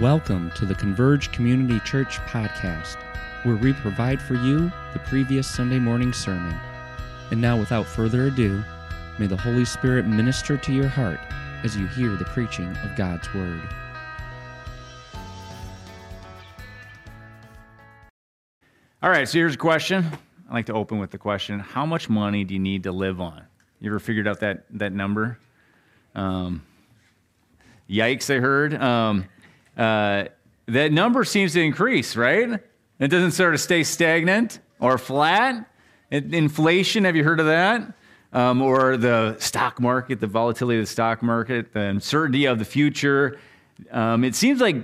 Welcome 0.00 0.50
to 0.56 0.66
the 0.66 0.74
Converge 0.74 1.30
Community 1.30 1.78
Church 1.84 2.18
podcast, 2.22 2.96
where 3.44 3.54
we 3.54 3.72
provide 3.72 4.20
for 4.20 4.34
you 4.34 4.72
the 4.92 4.98
previous 4.98 5.46
Sunday 5.46 5.78
morning 5.78 6.12
sermon. 6.12 6.52
And 7.30 7.40
now, 7.40 7.56
without 7.56 7.86
further 7.86 8.26
ado, 8.26 8.64
may 9.20 9.28
the 9.28 9.36
Holy 9.36 9.64
Spirit 9.64 10.04
minister 10.04 10.56
to 10.56 10.72
your 10.72 10.88
heart 10.88 11.20
as 11.62 11.76
you 11.76 11.86
hear 11.86 12.16
the 12.16 12.24
preaching 12.24 12.66
of 12.78 12.96
God's 12.96 13.32
Word. 13.32 13.62
All 19.00 19.10
right, 19.10 19.28
so 19.28 19.38
here's 19.38 19.54
a 19.54 19.58
question. 19.58 20.04
I 20.50 20.54
like 20.54 20.66
to 20.66 20.74
open 20.74 20.98
with 20.98 21.12
the 21.12 21.18
question 21.18 21.60
How 21.60 21.86
much 21.86 22.08
money 22.08 22.42
do 22.42 22.52
you 22.52 22.60
need 22.60 22.82
to 22.82 22.90
live 22.90 23.20
on? 23.20 23.44
You 23.78 23.90
ever 23.90 24.00
figured 24.00 24.26
out 24.26 24.40
that, 24.40 24.64
that 24.70 24.92
number? 24.92 25.38
Um, 26.16 26.64
yikes, 27.88 28.28
I 28.34 28.40
heard. 28.40 28.74
Um, 28.74 29.28
uh, 29.78 30.24
that 30.66 30.92
number 30.92 31.24
seems 31.24 31.54
to 31.54 31.62
increase, 31.62 32.16
right? 32.16 32.60
It 32.98 33.08
doesn't 33.08 33.30
sort 33.30 33.54
of 33.54 33.60
stay 33.60 33.84
stagnant 33.84 34.58
or 34.80 34.98
flat. 34.98 35.70
Inflation, 36.10 37.04
have 37.04 37.16
you 37.16 37.24
heard 37.24 37.40
of 37.40 37.46
that? 37.46 37.94
Um, 38.32 38.60
or 38.60 38.96
the 38.96 39.36
stock 39.38 39.80
market, 39.80 40.20
the 40.20 40.26
volatility 40.26 40.78
of 40.78 40.82
the 40.82 40.90
stock 40.90 41.22
market, 41.22 41.72
the 41.72 41.80
uncertainty 41.80 42.44
of 42.46 42.58
the 42.58 42.64
future. 42.64 43.38
Um, 43.90 44.24
it 44.24 44.34
seems 44.34 44.60
like 44.60 44.76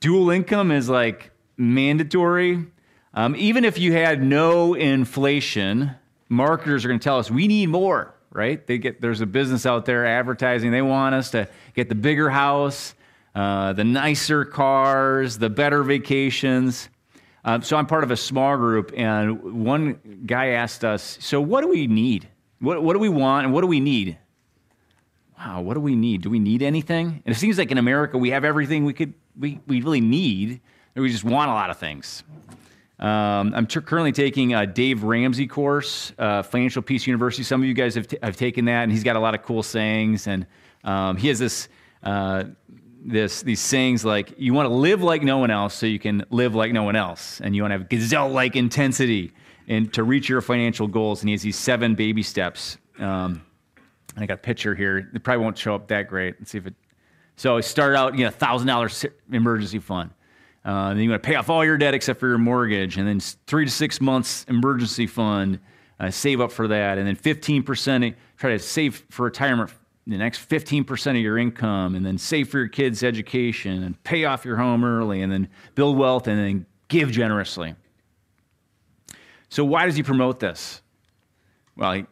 dual 0.00 0.30
income 0.30 0.70
is 0.70 0.88
like 0.88 1.30
mandatory. 1.56 2.64
Um, 3.12 3.34
even 3.36 3.64
if 3.64 3.78
you 3.78 3.92
had 3.92 4.22
no 4.22 4.74
inflation, 4.74 5.90
marketers 6.28 6.84
are 6.84 6.88
going 6.88 7.00
to 7.00 7.04
tell 7.04 7.18
us 7.18 7.30
we 7.30 7.48
need 7.48 7.68
more, 7.68 8.14
right? 8.30 8.66
They 8.66 8.78
get 8.78 9.00
there's 9.00 9.20
a 9.20 9.26
business 9.26 9.66
out 9.66 9.86
there 9.86 10.06
advertising 10.06 10.70
they 10.70 10.82
want 10.82 11.14
us 11.14 11.30
to 11.32 11.48
get 11.74 11.88
the 11.88 11.94
bigger 11.94 12.30
house, 12.30 12.94
uh, 13.36 13.74
the 13.74 13.84
nicer 13.84 14.46
cars, 14.46 15.36
the 15.36 15.50
better 15.50 15.82
vacations. 15.82 16.88
Um, 17.44 17.60
so 17.60 17.76
I'm 17.76 17.84
part 17.86 18.02
of 18.02 18.10
a 18.10 18.16
small 18.16 18.56
group, 18.56 18.92
and 18.96 19.64
one 19.64 20.22
guy 20.24 20.46
asked 20.48 20.84
us, 20.84 21.18
"So 21.20 21.40
what 21.40 21.60
do 21.60 21.68
we 21.68 21.86
need? 21.86 22.26
What, 22.60 22.82
what 22.82 22.94
do 22.94 22.98
we 22.98 23.10
want, 23.10 23.44
and 23.44 23.52
what 23.52 23.60
do 23.60 23.66
we 23.66 23.78
need?" 23.78 24.16
Wow, 25.38 25.60
what 25.60 25.74
do 25.74 25.80
we 25.80 25.94
need? 25.94 26.22
Do 26.22 26.30
we 26.30 26.38
need 26.38 26.62
anything? 26.62 27.22
And 27.26 27.34
it 27.34 27.38
seems 27.38 27.58
like 27.58 27.70
in 27.70 27.76
America 27.76 28.16
we 28.16 28.30
have 28.30 28.42
everything 28.42 28.86
we 28.86 28.94
could 28.94 29.12
we, 29.38 29.60
we 29.66 29.82
really 29.82 30.00
need, 30.00 30.62
and 30.94 31.02
we 31.02 31.10
just 31.10 31.24
want 31.24 31.50
a 31.50 31.52
lot 31.52 31.68
of 31.68 31.76
things. 31.76 32.24
Um, 32.98 33.52
I'm 33.54 33.66
t- 33.66 33.80
currently 33.82 34.12
taking 34.12 34.54
a 34.54 34.66
Dave 34.66 35.02
Ramsey 35.02 35.46
course, 35.46 36.14
uh, 36.18 36.42
Financial 36.42 36.80
Peace 36.80 37.06
University. 37.06 37.42
Some 37.42 37.60
of 37.60 37.68
you 37.68 37.74
guys 37.74 37.96
have, 37.96 38.08
t- 38.08 38.16
have 38.22 38.38
taken 38.38 38.64
that, 38.64 38.84
and 38.84 38.90
he's 38.90 39.04
got 39.04 39.16
a 39.16 39.20
lot 39.20 39.34
of 39.34 39.42
cool 39.42 39.62
sayings. 39.62 40.26
And 40.26 40.46
um, 40.84 41.18
he 41.18 41.28
has 41.28 41.38
this 41.38 41.68
uh, 42.02 42.44
this 43.08 43.42
these 43.42 43.60
sayings 43.60 44.04
like 44.04 44.34
you 44.36 44.52
want 44.52 44.68
to 44.68 44.74
live 44.74 45.02
like 45.02 45.22
no 45.22 45.38
one 45.38 45.50
else 45.50 45.74
so 45.74 45.86
you 45.86 45.98
can 45.98 46.24
live 46.30 46.54
like 46.54 46.72
no 46.72 46.82
one 46.82 46.96
else 46.96 47.40
and 47.40 47.54
you 47.54 47.62
want 47.62 47.72
to 47.72 47.78
have 47.78 47.88
gazelle 47.88 48.28
like 48.28 48.56
intensity 48.56 49.32
and 49.68 49.92
to 49.94 50.04
reach 50.04 50.28
your 50.28 50.40
financial 50.40 50.86
goals. 50.86 51.22
And 51.22 51.28
he 51.28 51.32
has 51.32 51.42
these 51.42 51.56
seven 51.56 51.94
baby 51.94 52.22
steps. 52.22 52.78
Um, 52.98 53.42
and 54.14 54.22
i 54.22 54.26
got 54.26 54.34
a 54.34 54.38
picture 54.38 54.74
here. 54.74 55.10
It 55.14 55.22
probably 55.22 55.44
won't 55.44 55.58
show 55.58 55.74
up 55.74 55.88
that 55.88 56.08
great. 56.08 56.36
Let's 56.38 56.50
see 56.50 56.58
if 56.58 56.66
it 56.66 56.74
so 57.38 57.60
start 57.60 57.94
out 57.94 58.16
you 58.16 58.24
know 58.24 58.30
thousand 58.30 58.68
dollar 58.68 58.88
emergency 59.30 59.78
fund. 59.78 60.10
Uh, 60.64 60.88
then 60.88 60.98
you 60.98 61.10
want 61.10 61.22
to 61.22 61.26
pay 61.26 61.34
off 61.34 61.50
all 61.50 61.64
your 61.64 61.76
debt 61.76 61.94
except 61.94 62.18
for 62.18 62.26
your 62.28 62.38
mortgage 62.38 62.96
and 62.96 63.06
then 63.06 63.20
three 63.20 63.64
to 63.64 63.70
six 63.70 64.00
months 64.00 64.44
emergency 64.48 65.06
fund 65.06 65.60
uh, 66.00 66.10
save 66.10 66.40
up 66.40 66.50
for 66.50 66.66
that 66.66 66.98
and 66.98 67.06
then 67.06 67.14
15% 67.14 68.14
try 68.36 68.50
to 68.50 68.58
save 68.58 69.04
for 69.08 69.26
retirement 69.26 69.70
the 70.06 70.16
next 70.16 70.48
15% 70.48 71.10
of 71.10 71.16
your 71.16 71.36
income 71.36 71.94
and 71.94 72.06
then 72.06 72.16
save 72.16 72.48
for 72.48 72.58
your 72.58 72.68
kids' 72.68 73.02
education 73.02 73.82
and 73.82 74.02
pay 74.04 74.24
off 74.24 74.44
your 74.44 74.56
home 74.56 74.84
early 74.84 75.20
and 75.20 75.32
then 75.32 75.48
build 75.74 75.98
wealth 75.98 76.28
and 76.28 76.38
then 76.38 76.66
give 76.88 77.10
generously. 77.10 77.74
So, 79.48 79.64
why 79.64 79.86
does 79.86 79.96
he 79.96 80.02
promote 80.02 80.38
this? 80.38 80.80
Well, 81.76 81.92
he, 81.92 82.06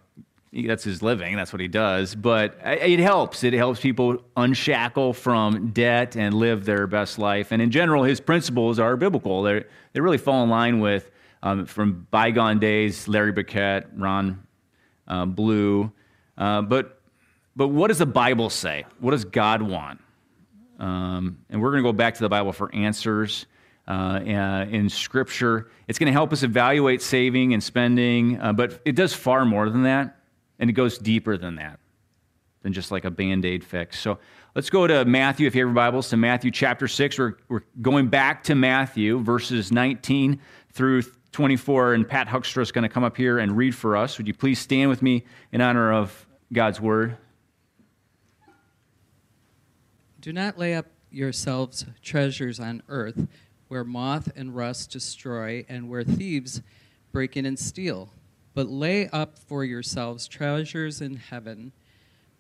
he, 0.51 0.67
that's 0.67 0.85
his 0.85 1.03
living, 1.03 1.37
that's 1.37 1.53
what 1.53 1.61
he 1.61 1.69
does, 1.69 2.15
but 2.15 2.59
it 2.65 2.99
helps. 2.99 3.45
It 3.45 3.53
helps 3.53 3.81
people 3.81 4.23
unshackle 4.37 5.13
from 5.13 5.71
debt 5.71 6.17
and 6.17 6.35
live 6.35 6.65
their 6.65 6.87
best 6.87 7.19
life. 7.19 7.53
And 7.53 7.63
in 7.63 7.71
general, 7.71 8.03
his 8.03 8.21
principles 8.21 8.79
are 8.79 8.97
biblical. 8.97 9.43
They're, 9.43 9.67
they 9.93 10.01
really 10.01 10.19
fall 10.19 10.43
in 10.43 10.51
line 10.51 10.81
with 10.81 11.11
um, 11.43 11.67
from 11.67 12.07
bygone 12.11 12.59
days, 12.59 13.07
Larry 13.07 13.33
Burkett, 13.33 13.87
Ron 13.97 14.43
uh, 15.07 15.27
Blue. 15.27 15.93
Uh, 16.37 16.63
but 16.63 17.01
but 17.57 17.69
what 17.69 17.89
does 17.89 17.99
the 17.99 18.07
Bible 18.07 18.51
say? 18.51 18.85
What 18.99 19.13
does 19.13 19.25
God 19.25 19.63
want? 19.63 20.01
Um, 20.79 21.39
and 21.51 21.63
we're 21.63 21.71
going 21.71 21.83
to 21.83 21.89
go 21.89 21.93
back 21.93 22.15
to 22.15 22.21
the 22.21 22.29
Bible 22.29 22.53
for 22.53 22.75
answers 22.75 23.47
uh, 23.87 24.21
in 24.25 24.89
Scripture. 24.89 25.71
It's 25.89 25.99
going 25.99 26.09
to 26.09 26.13
help 26.13 26.33
us 26.33 26.43
evaluate 26.43 27.03
saving 27.03 27.55
and 27.55 27.63
spending, 27.63 28.41
uh, 28.41 28.53
but 28.53 28.81
it 28.85 28.97
does 28.97 29.15
far 29.15 29.45
more 29.45 29.71
than 29.71 29.85
that, 29.85 30.17
and 30.59 30.69
it 30.69 30.73
goes 30.73 30.99
deeper 30.99 31.37
than 31.37 31.57
that, 31.57 31.79
than 32.63 32.73
just 32.73 32.91
like 32.91 33.05
a 33.05 33.11
band 33.11 33.45
aid 33.45 33.63
fix. 33.63 34.01
So 34.01 34.19
let's 34.55 34.71
go 34.71 34.87
to 34.87 35.05
Matthew, 35.05 35.47
if 35.47 35.55
you 35.55 35.61
have 35.61 35.67
your 35.69 35.75
Bibles, 35.75 36.09
to 36.11 36.17
Matthew 36.17 36.51
chapter 36.51 36.89
6. 36.89 37.19
We're, 37.19 37.35
we're 37.49 37.65
going 37.83 38.09
back 38.09 38.43
to 38.45 38.55
Matthew, 38.55 39.21
verses 39.21 39.71
19 39.71 40.41
through 40.73 41.03
24, 41.33 41.95
and 41.95 42.09
Pat 42.09 42.27
Hoekstra 42.27 42.63
is 42.63 42.73
going 42.73 42.83
to 42.83 42.89
come 42.89 43.05
up 43.05 43.17
here 43.17 43.39
and 43.39 43.57
read 43.57 43.75
for 43.75 43.97
us. 43.97 44.19
Would 44.19 44.27
you 44.27 44.35
please 44.35 44.59
stand 44.59 44.91
with 44.91 45.03
me 45.03 45.25
in 45.53 45.61
honor 45.61 45.93
of 45.93 46.27
God's 46.53 46.81
word? 46.81 47.17
Do 50.25 50.33
not 50.33 50.59
lay 50.59 50.75
up 50.75 50.87
yourselves 51.11 51.85
treasures 52.03 52.59
on 52.59 52.83
earth 52.89 53.29
where 53.69 53.85
moth 53.85 54.33
and 54.35 54.57
rust 54.57 54.91
destroy 54.91 55.67
and 55.69 55.91
where 55.91 56.03
thieves 56.03 56.63
break 57.13 57.37
in 57.37 57.45
and 57.45 57.59
steal. 57.59 58.09
But 58.55 58.67
lay 58.67 59.11
up 59.11 59.39
for 59.39 59.67
yourselves 59.67 60.27
treasures 60.27 61.03
in 61.03 61.17
heaven 61.17 61.73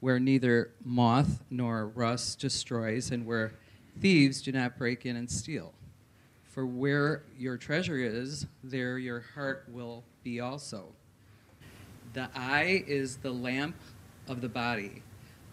where 0.01 0.19
neither 0.19 0.71
moth 0.83 1.43
nor 1.51 1.89
rust 1.89 2.41
destroys 2.41 3.11
and 3.11 3.27
where 3.27 3.53
thieves 4.01 4.41
do 4.41 4.51
not 4.51 4.79
break 4.79 5.05
in 5.05 5.17
and 5.17 5.31
steal. 5.31 5.75
For 6.43 6.65
where 6.65 7.25
your 7.37 7.59
treasure 7.59 7.99
is, 7.99 8.47
there 8.63 8.97
your 8.97 9.27
heart 9.35 9.67
will 9.71 10.05
be 10.23 10.41
also. 10.41 10.87
The 12.15 12.31
eye 12.35 12.83
is 12.87 13.19
the 13.19 13.33
lamp 13.33 13.77
of 14.27 14.41
the 14.41 14.49
body. 14.49 15.03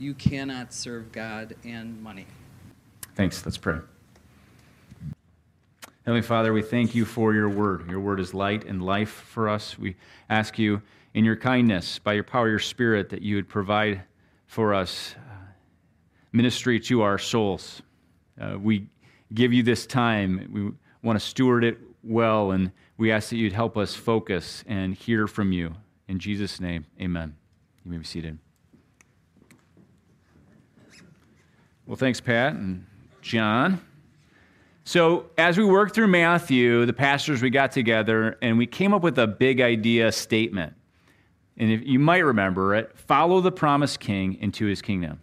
you 0.00 0.14
cannot 0.14 0.72
serve 0.72 1.12
God 1.12 1.54
and 1.62 2.02
money. 2.02 2.26
Thanks. 3.14 3.44
Let's 3.44 3.58
pray. 3.58 3.78
Heavenly 6.06 6.22
Father, 6.22 6.54
we 6.54 6.62
thank 6.62 6.94
you 6.94 7.04
for 7.04 7.34
your 7.34 7.50
word. 7.50 7.88
Your 7.90 8.00
word 8.00 8.18
is 8.18 8.32
light 8.32 8.64
and 8.64 8.82
life 8.82 9.10
for 9.10 9.48
us. 9.48 9.78
We 9.78 9.96
ask 10.30 10.58
you, 10.58 10.80
in 11.12 11.24
your 11.24 11.36
kindness, 11.36 11.98
by 11.98 12.14
your 12.14 12.24
power, 12.24 12.48
your 12.48 12.58
spirit, 12.58 13.10
that 13.10 13.20
you 13.20 13.36
would 13.36 13.48
provide 13.48 14.02
for 14.46 14.72
us 14.72 15.14
uh, 15.18 15.34
ministry 16.32 16.80
to 16.80 17.02
our 17.02 17.18
souls. 17.18 17.82
Uh, 18.40 18.58
we 18.58 18.86
give 19.34 19.52
you 19.52 19.62
this 19.62 19.86
time. 19.86 20.48
We 20.50 20.72
want 21.06 21.20
to 21.20 21.24
steward 21.24 21.62
it 21.62 21.78
well, 22.02 22.52
and 22.52 22.72
we 22.96 23.12
ask 23.12 23.28
that 23.30 23.36
you'd 23.36 23.52
help 23.52 23.76
us 23.76 23.94
focus 23.94 24.64
and 24.66 24.94
hear 24.94 25.26
from 25.26 25.52
you. 25.52 25.74
In 26.08 26.18
Jesus' 26.18 26.58
name, 26.58 26.86
amen. 26.98 27.36
You 27.84 27.90
may 27.90 27.98
be 27.98 28.04
seated. 28.04 28.38
Well, 31.90 31.96
thanks, 31.96 32.20
Pat 32.20 32.52
and 32.52 32.86
John. 33.20 33.80
So, 34.84 35.28
as 35.36 35.58
we 35.58 35.64
worked 35.64 35.92
through 35.92 36.06
Matthew, 36.06 36.86
the 36.86 36.92
pastors, 36.92 37.42
we 37.42 37.50
got 37.50 37.72
together 37.72 38.38
and 38.42 38.56
we 38.56 38.64
came 38.64 38.94
up 38.94 39.02
with 39.02 39.18
a 39.18 39.26
big 39.26 39.60
idea 39.60 40.12
statement. 40.12 40.72
And 41.56 41.72
if 41.72 41.84
you 41.84 41.98
might 41.98 42.20
remember 42.20 42.76
it 42.76 42.96
follow 42.96 43.40
the 43.40 43.50
promised 43.50 43.98
king 43.98 44.34
into 44.34 44.66
his 44.66 44.80
kingdom. 44.80 45.20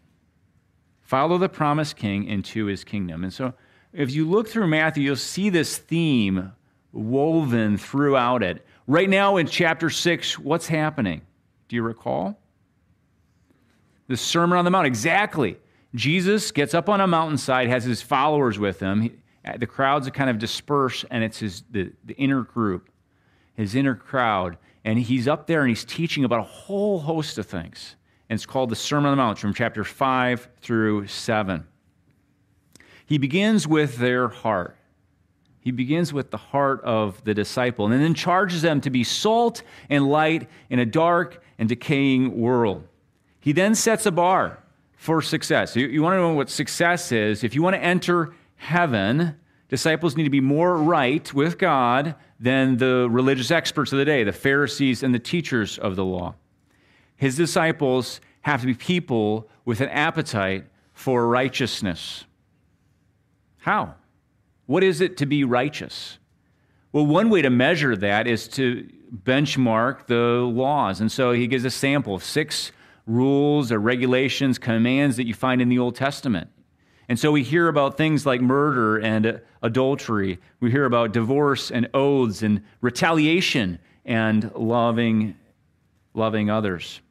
Follow 1.04 1.38
the 1.38 1.48
promised 1.48 1.96
king 1.96 2.26
into 2.26 2.66
his 2.66 2.84
kingdom. 2.84 3.24
And 3.24 3.32
so, 3.32 3.54
if 3.94 4.12
you 4.12 4.30
look 4.30 4.50
through 4.50 4.68
Matthew, 4.68 5.04
you'll 5.04 5.16
see 5.16 5.50
this 5.50 5.78
theme 5.78 6.52
woven 6.92 7.78
throughout 7.78 8.44
it. 8.44 8.66
Right 8.88 9.10
now 9.10 9.38
in 9.38 9.48
chapter 9.48 9.90
6, 9.90 10.38
what's 10.38 10.68
happening? 10.68 11.22
Do 11.70 11.78
you 11.78 11.82
recall? 11.82 12.38
The 14.10 14.18
Sermon 14.18 14.58
on 14.58 14.66
the 14.66 14.72
Mount. 14.72 14.86
Exactly. 14.86 15.58
Jesus 15.98 16.52
gets 16.52 16.76
up 16.76 16.90
on 16.90 17.02
a 17.02 17.08
mountainside, 17.08 17.70
has 17.70 17.84
his 17.84 18.02
followers 18.04 18.60
with 18.60 18.80
him. 18.80 19.20
uh, 19.44 19.58
the 19.58 19.66
crowds 19.66 20.08
kind 20.12 20.30
of 20.30 20.38
disperse, 20.38 21.04
and 21.10 21.24
it's 21.24 21.40
his, 21.40 21.64
the, 21.72 21.92
the 22.06 22.14
inner 22.14 22.44
group, 22.44 22.90
his 23.56 23.74
inner 23.74 23.96
crowd. 23.96 24.58
And 24.86 25.00
he's 25.00 25.28
up 25.28 25.48
there 25.48 25.62
and 25.62 25.70
he's 25.70 25.84
teaching 25.84 26.24
about 26.24 26.40
a 26.40 26.44
whole 26.44 27.00
host 27.00 27.38
of 27.38 27.48
things. 27.48 27.96
And 28.30 28.38
it's 28.38 28.46
called 28.46 28.70
the 28.70 28.76
Sermon 28.76 29.08
on 29.08 29.18
the 29.18 29.22
Mount 29.22 29.40
from 29.40 29.54
chapter 29.54 29.84
5 29.84 30.50
through 30.62 31.08
7. 31.08 31.66
He 33.06 33.18
begins 33.18 33.68
with 33.68 33.98
their 33.98 34.28
heart. 34.28 34.78
He 35.60 35.72
begins 35.72 36.14
with 36.14 36.30
the 36.30 36.38
heart 36.38 36.82
of 36.84 37.22
the 37.24 37.34
disciple 37.34 37.92
and 37.92 38.02
then 38.02 38.14
charges 38.14 38.62
them 38.62 38.80
to 38.82 38.90
be 38.90 39.04
salt 39.04 39.64
and 39.90 40.08
light 40.08 40.48
in 40.70 40.80
a 40.80 40.86
dark 40.86 41.44
and 41.58 41.68
decaying 41.68 42.40
world. 42.40 42.88
He 43.40 43.52
then 43.52 43.76
sets 43.76 44.06
a 44.06 44.12
bar 44.12 44.60
for 44.98 45.22
success. 45.22 45.76
You, 45.76 45.88
you 45.88 46.02
want 46.02 46.14
to 46.14 46.18
know 46.18 46.34
what 46.34 46.50
success 46.50 47.12
is? 47.12 47.44
If 47.44 47.56
you 47.56 47.62
want 47.62 47.76
to 47.76 47.82
enter 47.82 48.34
heaven, 48.56 49.38
disciples 49.70 50.18
need 50.18 50.26
to 50.26 50.30
be 50.30 50.42
more 50.42 50.78
right 50.78 51.34
with 51.34 51.58
God 51.58 52.16
than 52.40 52.78
the 52.78 53.08
religious 53.10 53.52
experts 53.52 53.94
of 53.94 54.00
the 54.00 54.06
day, 54.06 54.24
the 54.24 54.34
Pharisees 54.34 55.04
and 55.04 55.14
the 55.16 55.20
teachers 55.20 55.78
of 55.78 55.96
the 55.96 56.04
law. 56.04 56.36
His 57.16 57.38
disciples 57.38 58.20
have 58.42 58.62
to 58.62 58.68
be 58.68 58.74
people 58.74 59.48
with 59.66 59.82
an 59.82 59.90
appetite 59.90 60.66
for 60.94 61.28
righteousness. 61.28 62.26
How? 63.60 63.96
What 64.66 64.84
is 64.84 65.00
it 65.00 65.18
to 65.18 65.26
be 65.26 65.44
righteous? 65.44 66.18
Well, 66.92 67.06
one 67.06 67.30
way 67.30 67.42
to 67.42 67.50
measure 67.50 67.96
that 67.96 68.28
is 68.28 68.48
to 68.50 68.90
benchmark 69.24 70.08
the 70.08 70.42
laws. 70.42 71.02
And 71.02 71.12
so 71.12 71.32
he 71.32 71.48
gives 71.48 71.66
a 71.66 71.70
sample 71.70 72.16
of 72.16 72.24
six 72.24 72.72
rules 73.08 73.72
or 73.72 73.80
regulations, 73.80 74.60
commands 74.60 75.18
that 75.18 75.26
you 75.26 75.34
find 75.34 75.62
in 75.62 75.70
the 75.70 75.80
Old 75.80 75.96
Testament. 75.96 76.50
And 77.10 77.18
so 77.18 77.32
we 77.32 77.42
hear 77.42 77.70
about 77.70 77.98
things 77.98 78.26
like 78.26 78.42
murder 78.42 78.98
and 78.98 79.42
adultery. 79.64 80.40
We 80.60 80.72
hear 80.72 80.84
about 80.84 81.14
divorce 81.14 81.72
and 81.72 81.90
oaths 81.94 82.44
and 82.44 82.62
retaliation 82.82 83.80
and 84.06 84.52
loving, 84.54 85.36
loving 86.14 86.50
others. 86.50 87.02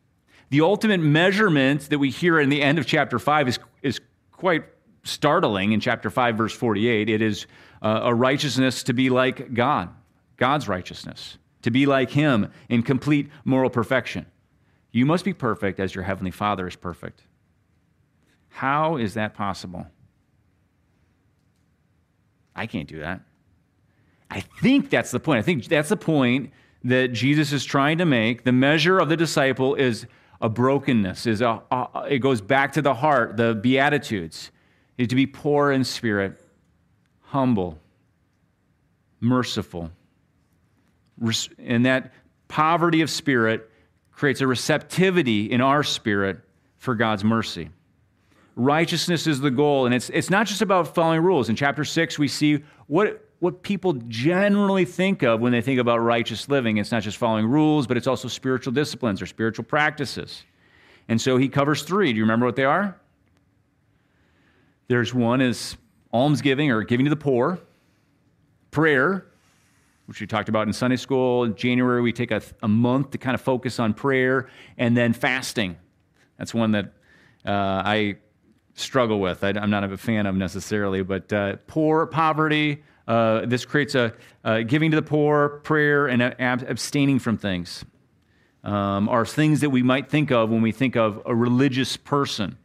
The 0.51 0.61
ultimate 0.61 1.01
measurement 1.01 1.89
that 1.89 1.99
we 1.99 2.11
hear 2.11 2.39
in 2.39 2.51
the 2.51 2.63
end 2.63 2.79
of 2.79 2.87
chapter 2.87 3.19
5 3.19 3.49
is, 3.49 3.59
is 3.83 4.01
quite 4.33 4.65
startling 5.03 5.73
in 5.73 5.81
chapter 5.81 6.11
5, 6.11 6.37
verse 6.37 6.53
48. 6.53 7.09
It 7.09 7.23
is 7.23 7.47
uh, 7.81 8.01
a 8.05 8.15
righteousness 8.15 8.83
to 8.85 8.93
be 8.93 9.09
like 9.09 9.55
God, 9.55 9.89
God's 10.37 10.69
righteousness, 10.69 11.39
to 11.63 11.71
be 11.71 11.87
like 11.87 12.11
Him 12.11 12.53
in 12.69 12.83
complete 12.83 13.31
moral 13.45 13.71
perfection. 13.71 14.27
You 14.97 15.05
must 15.05 15.27
be 15.27 15.35
perfect 15.35 15.79
as 15.79 15.95
your 15.95 16.05
heavenly 16.05 16.31
Father 16.31 16.67
is 16.67 16.75
perfect. 16.75 17.21
How 18.49 18.97
is 18.97 19.13
that 19.13 19.35
possible? 19.35 19.87
I 22.55 22.65
can't 22.65 22.89
do 22.89 23.01
that. 23.01 23.21
I 24.31 24.41
think 24.41 24.89
that's 24.89 25.11
the 25.11 25.21
point. 25.21 25.41
I 25.41 25.43
think 25.43 25.67
that's 25.67 25.91
the 25.91 25.99
point 25.99 26.51
that 26.85 27.09
Jesus 27.09 27.53
is 27.53 27.63
trying 27.63 27.99
to 27.99 28.07
make. 28.07 28.45
The 28.45 28.53
measure 28.53 28.99
of 28.99 29.11
the 29.11 29.19
disciple 29.19 29.75
is 29.75 30.07
a 30.41 30.49
brokenness, 30.49 31.27
is 31.27 31.43
a, 31.43 31.63
a 31.71 32.07
it 32.09 32.21
goes 32.21 32.41
back 32.41 32.73
to 32.73 32.81
the 32.81 32.95
heart, 32.95 33.37
the 33.37 33.55
beatitudes 33.55 34.51
is 34.97 35.09
to 35.09 35.15
be 35.15 35.27
poor 35.27 35.73
in 35.73 35.85
spirit, 35.85 36.41
humble, 37.21 37.79
merciful. 39.21 39.91
And 41.59 41.85
that 41.85 42.15
poverty 42.49 43.03
of 43.03 43.11
spirit 43.11 43.71
creates 44.17 44.41
a 44.41 44.47
receptivity 44.47 45.51
in 45.51 45.61
our 45.61 45.85
spirit 45.85 46.41
for 46.79 46.95
God's 46.95 47.23
mercy. 47.23 47.69
Righteousness 48.57 49.27
is 49.27 49.41
the 49.41 49.51
goal, 49.51 49.85
and 49.85 49.95
it's, 49.95 50.09
it's 50.11 50.31
not 50.31 50.47
just 50.47 50.63
about 50.63 50.95
following 50.95 51.21
rules. 51.21 51.51
In 51.51 51.57
chapter 51.57 51.85
6, 51.85 52.19
we 52.19 52.27
see 52.27 52.65
what, 52.87 53.29
what 53.39 53.63
people 53.63 53.93
generally 54.09 54.87
think 54.87 55.23
of 55.23 55.41
when 55.41 55.53
they 55.53 55.61
think 55.61 55.79
about 55.79 55.99
righteous 55.99 56.49
living. 56.49 56.79
It's 56.79 56.91
not 56.91 57.03
just 57.03 57.19
following 57.19 57.47
rules, 57.47 57.87
but 57.87 57.99
it's 57.99 58.07
also 58.07 58.27
spiritual 58.29 58.73
disciplines 58.73 59.21
or 59.21 59.27
spiritual 59.27 59.67
practices. 59.67 60.45
And 61.09 61.21
so 61.21 61.37
he 61.37 61.51
covers 61.51 61.83
three. 61.83 62.13
Do 62.13 62.17
you 62.17 62.25
remember 62.25 62.47
what 62.47 62.57
they 62.57 62.65
are? 62.65 62.99
There's 64.89 65.13
one 65.13 65.43
is 65.43 65.77
almsgiving 66.13 66.71
or 66.71 66.83
giving 66.83 67.05
to 67.05 67.11
the 67.11 67.17
poor, 67.17 67.59
prayer, 68.71 69.27
which 70.07 70.21
we 70.21 70.27
talked 70.27 70.49
about 70.49 70.67
in 70.67 70.73
Sunday 70.73 70.97
school. 70.97 71.45
In 71.45 71.55
January, 71.55 72.01
we 72.01 72.13
take 72.13 72.31
a, 72.31 72.43
a 72.63 72.69
month 72.69 73.11
to 73.11 73.19
kind 73.19 73.35
of 73.35 73.41
focus 73.41 73.79
on 73.79 73.95
prayer, 73.95 74.49
and 74.79 74.97
then 74.97 75.13
fasting. 75.13 75.77
That's 76.39 76.55
one 76.55 76.73
that 76.73 76.87
uh, 77.45 77.83
I 77.85 78.17
struggle 78.75 79.21
with. 79.21 79.43
I, 79.45 79.51
am 79.51 79.71
not 79.71 79.85
a 79.85 79.97
fan 79.97 80.27
of 80.27 80.35
necessarily, 80.35 81.03
but 81.03 81.33
uh, 81.33 81.57
poor, 81.67 82.07
poverty. 82.07 82.83
Uh, 83.07 83.47
this 83.47 83.65
creates 83.65 83.95
a 83.95 84.13
giving 84.67 84.91
to 84.91 84.97
the 84.97 85.03
poor, 85.03 85.61
prayer, 85.61 86.07
and 86.07 86.23
ab- 86.23 86.65
abstaining 86.69 87.19
from 87.19 87.37
things. 87.37 87.85
Um, 88.65 89.09
are 89.09 89.25
things 89.25 89.61
that 89.61 89.71
we 89.71 89.85
might 89.85 90.11
think 90.11 90.33
of 90.33 90.51
when 90.51 90.61
we 90.61 90.73
think 90.73 90.97
of 90.97 91.23
a 91.25 91.35
religious 91.35 91.97
person. 91.97 92.59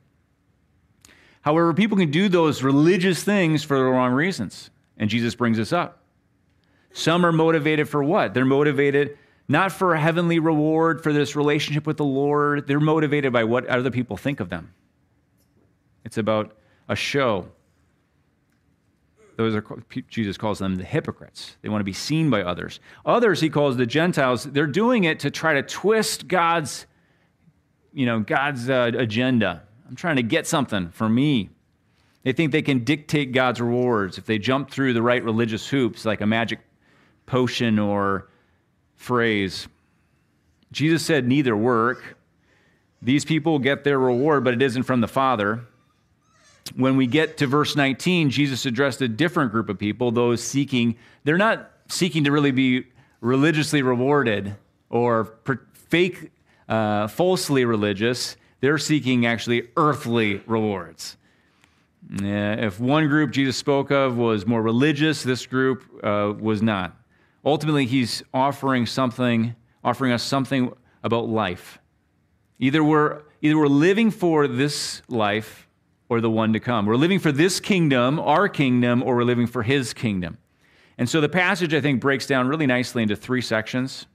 However, 1.41 1.73
people 1.73 1.97
can 1.97 2.09
do 2.09 2.27
those 2.27 2.63
religious 2.63 3.23
things 3.23 3.63
for 3.63 3.77
the 3.77 3.83
wrong 3.83 4.11
reasons. 4.11 4.71
And 4.97 5.09
Jesus 5.09 5.35
brings 5.35 5.57
this 5.57 5.71
up. 5.73 6.00
Some 6.93 7.25
are 7.25 7.31
motivated 7.31 7.87
for 7.89 8.03
what? 8.03 8.33
They're 8.33 8.45
motivated 8.45 9.17
not 9.47 9.71
for 9.71 9.93
a 9.93 9.99
heavenly 9.99 10.39
reward 10.39 11.03
for 11.03 11.11
this 11.11 11.35
relationship 11.35 11.85
with 11.85 11.97
the 11.97 12.05
Lord. 12.05 12.67
They're 12.67 12.79
motivated 12.79 13.33
by 13.33 13.43
what 13.43 13.65
other 13.67 13.91
people 13.91 14.15
think 14.15 14.39
of 14.39 14.49
them. 14.49 14.73
It's 16.05 16.17
about 16.17 16.55
a 16.87 16.95
show. 16.95 17.47
Those 19.35 19.55
are 19.55 19.65
Jesus 20.09 20.37
calls 20.37 20.59
them 20.59 20.75
the 20.75 20.83
hypocrites. 20.83 21.57
They 21.61 21.69
want 21.69 21.81
to 21.81 21.85
be 21.85 21.93
seen 21.93 22.29
by 22.29 22.43
others. 22.43 22.79
Others 23.05 23.41
he 23.41 23.49
calls 23.49 23.75
the 23.75 23.85
Gentiles. 23.85 24.43
They're 24.43 24.67
doing 24.67 25.03
it 25.03 25.19
to 25.21 25.31
try 25.31 25.55
to 25.55 25.63
twist 25.63 26.27
God's, 26.27 26.85
you 27.93 28.05
know, 28.05 28.19
God's 28.19 28.69
uh, 28.69 28.91
agenda 28.95 29.63
I'm 29.91 29.97
trying 29.97 30.15
to 30.15 30.23
get 30.23 30.47
something 30.47 30.89
for 30.91 31.09
me. 31.09 31.49
They 32.23 32.31
think 32.31 32.53
they 32.53 32.61
can 32.61 32.85
dictate 32.85 33.33
God's 33.33 33.59
rewards 33.59 34.17
if 34.17 34.25
they 34.25 34.37
jump 34.37 34.71
through 34.71 34.93
the 34.93 35.01
right 35.01 35.21
religious 35.21 35.67
hoops, 35.67 36.05
like 36.05 36.21
a 36.21 36.25
magic 36.25 36.59
potion 37.25 37.79
or 37.79 38.27
phrase. 38.95 39.67
Jesus 40.71 41.05
said, 41.05 41.27
Neither 41.27 41.55
work. 41.55 42.17
These 43.01 43.25
people 43.25 43.57
get 43.59 43.83
their 43.83 43.97
reward, 43.97 44.43
but 44.43 44.53
it 44.53 44.61
isn't 44.61 44.83
from 44.83 45.01
the 45.01 45.07
Father. 45.07 45.61
When 46.75 46.97
we 46.97 47.07
get 47.07 47.37
to 47.37 47.47
verse 47.47 47.75
19, 47.75 48.29
Jesus 48.29 48.65
addressed 48.65 49.01
a 49.01 49.07
different 49.07 49.51
group 49.51 49.69
of 49.69 49.79
people, 49.79 50.11
those 50.11 50.43
seeking, 50.43 50.95
they're 51.23 51.37
not 51.37 51.71
seeking 51.87 52.23
to 52.25 52.31
really 52.31 52.51
be 52.51 52.85
religiously 53.19 53.81
rewarded 53.81 54.55
or 54.89 55.33
fake, 55.73 56.31
uh, 56.69 57.07
falsely 57.07 57.65
religious. 57.65 58.37
They're 58.59 58.77
seeking 58.77 59.25
actually 59.25 59.69
earthly 59.75 60.41
rewards. 60.45 61.17
If 62.13 62.79
one 62.79 63.07
group 63.07 63.31
Jesus 63.31 63.57
spoke 63.57 63.91
of 63.91 64.17
was 64.17 64.45
more 64.45 64.61
religious, 64.61 65.23
this 65.23 65.45
group 65.45 65.83
uh, 66.03 66.33
was 66.39 66.61
not. 66.61 66.95
Ultimately, 67.43 67.85
he's 67.85 68.23
offering 68.33 68.85
something, 68.85 69.55
offering 69.83 70.11
us 70.11 70.23
something 70.23 70.73
about 71.03 71.27
life. 71.27 71.79
Either 72.59 72.83
we're, 72.83 73.23
either 73.41 73.57
we're 73.57 73.67
living 73.67 74.11
for 74.11 74.47
this 74.47 75.01
life 75.07 75.67
or 76.09 76.21
the 76.21 76.29
one 76.29 76.53
to 76.53 76.59
come. 76.59 76.85
We're 76.85 76.95
living 76.95 77.19
for 77.19 77.31
this 77.31 77.59
kingdom, 77.59 78.19
our 78.19 78.47
kingdom, 78.49 79.01
or 79.01 79.15
we're 79.15 79.23
living 79.23 79.47
for 79.47 79.63
his 79.63 79.93
kingdom. 79.93 80.37
And 80.97 81.09
so 81.09 81.21
the 81.21 81.29
passage, 81.29 81.73
I 81.73 81.81
think, 81.81 82.01
breaks 82.01 82.27
down 82.27 82.47
really 82.47 82.67
nicely 82.67 83.01
into 83.01 83.15
three 83.15 83.41
sections 83.41 84.05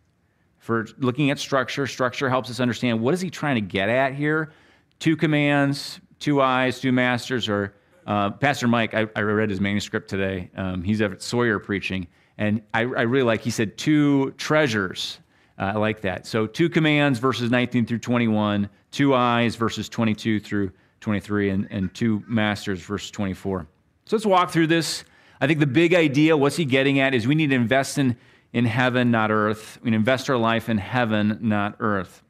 for 0.59 0.87
looking 0.99 1.30
at 1.30 1.38
structure. 1.38 1.87
Structure 1.87 2.28
helps 2.28 2.50
us 2.50 2.61
understand 2.61 3.00
what 3.00 3.14
is 3.14 3.21
he 3.21 3.30
trying 3.30 3.54
to 3.56 3.61
get 3.61 3.88
at 3.88 4.14
here. 4.14 4.52
Two 4.99 5.16
commands, 5.16 6.00
two 6.18 6.40
eyes, 6.40 6.80
two 6.80 6.92
masters, 6.92 7.49
or 7.49 7.75
uh, 8.06 8.30
Pastor 8.30 8.68
Mike, 8.68 8.95
I, 8.95 9.06
I, 9.16 9.21
read 9.23 9.50
his 9.50 9.61
manuscript 9.61 10.09
today. 10.09 10.50
Um, 10.56 10.83
he's 10.83 11.00
at 11.00 11.21
Sawyer 11.21 11.59
preaching, 11.59 12.06
and 12.38 12.62
I, 12.75 12.81
I, 12.81 13.02
really 13.02 13.25
like, 13.25 13.40
he 13.40 13.50
said 13.50 13.78
two 13.78 14.33
treasures. 14.33 15.19
Uh, 15.59 15.73
I 15.75 15.78
like 15.78 16.02
that. 16.02 16.26
So 16.26 16.47
two 16.47 16.69
commands 16.69 17.19
verses 17.19 17.50
19 17.50 17.87
through 17.87 17.99
21, 17.99 18.69
two 18.90 19.14
eyes 19.14 19.57
verses 19.57 19.88
22 19.88 20.40
through 20.40 20.73
23, 21.00 21.50
and, 21.50 21.69
and 21.71 21.95
two 21.95 22.23
masters 22.26 22.83
verses 22.83 23.11
24. 23.11 23.66
So 24.05 24.16
let's 24.16 24.26
walk 24.26 24.50
through 24.50 24.66
this. 24.66 25.05
I 25.40 25.47
think 25.47 25.61
the 25.61 25.66
big 25.66 25.95
idea, 25.95 26.37
what's 26.37 26.57
he 26.57 26.64
getting 26.64 27.00
at, 27.00 27.14
is 27.14 27.26
we 27.26 27.35
need 27.35 27.50
to 27.50 27.57
invest 27.57 27.99
in 27.99 28.16
in 28.57 28.64
heaven, 28.64 29.11
not 29.11 29.31
earth. 29.31 29.78
We 29.83 29.93
invest 29.93 30.31
our 30.31 30.38
life 30.38 30.71
in 30.71 30.78
heaven, 30.78 31.38
not 31.43 31.76
earth. 31.78 32.23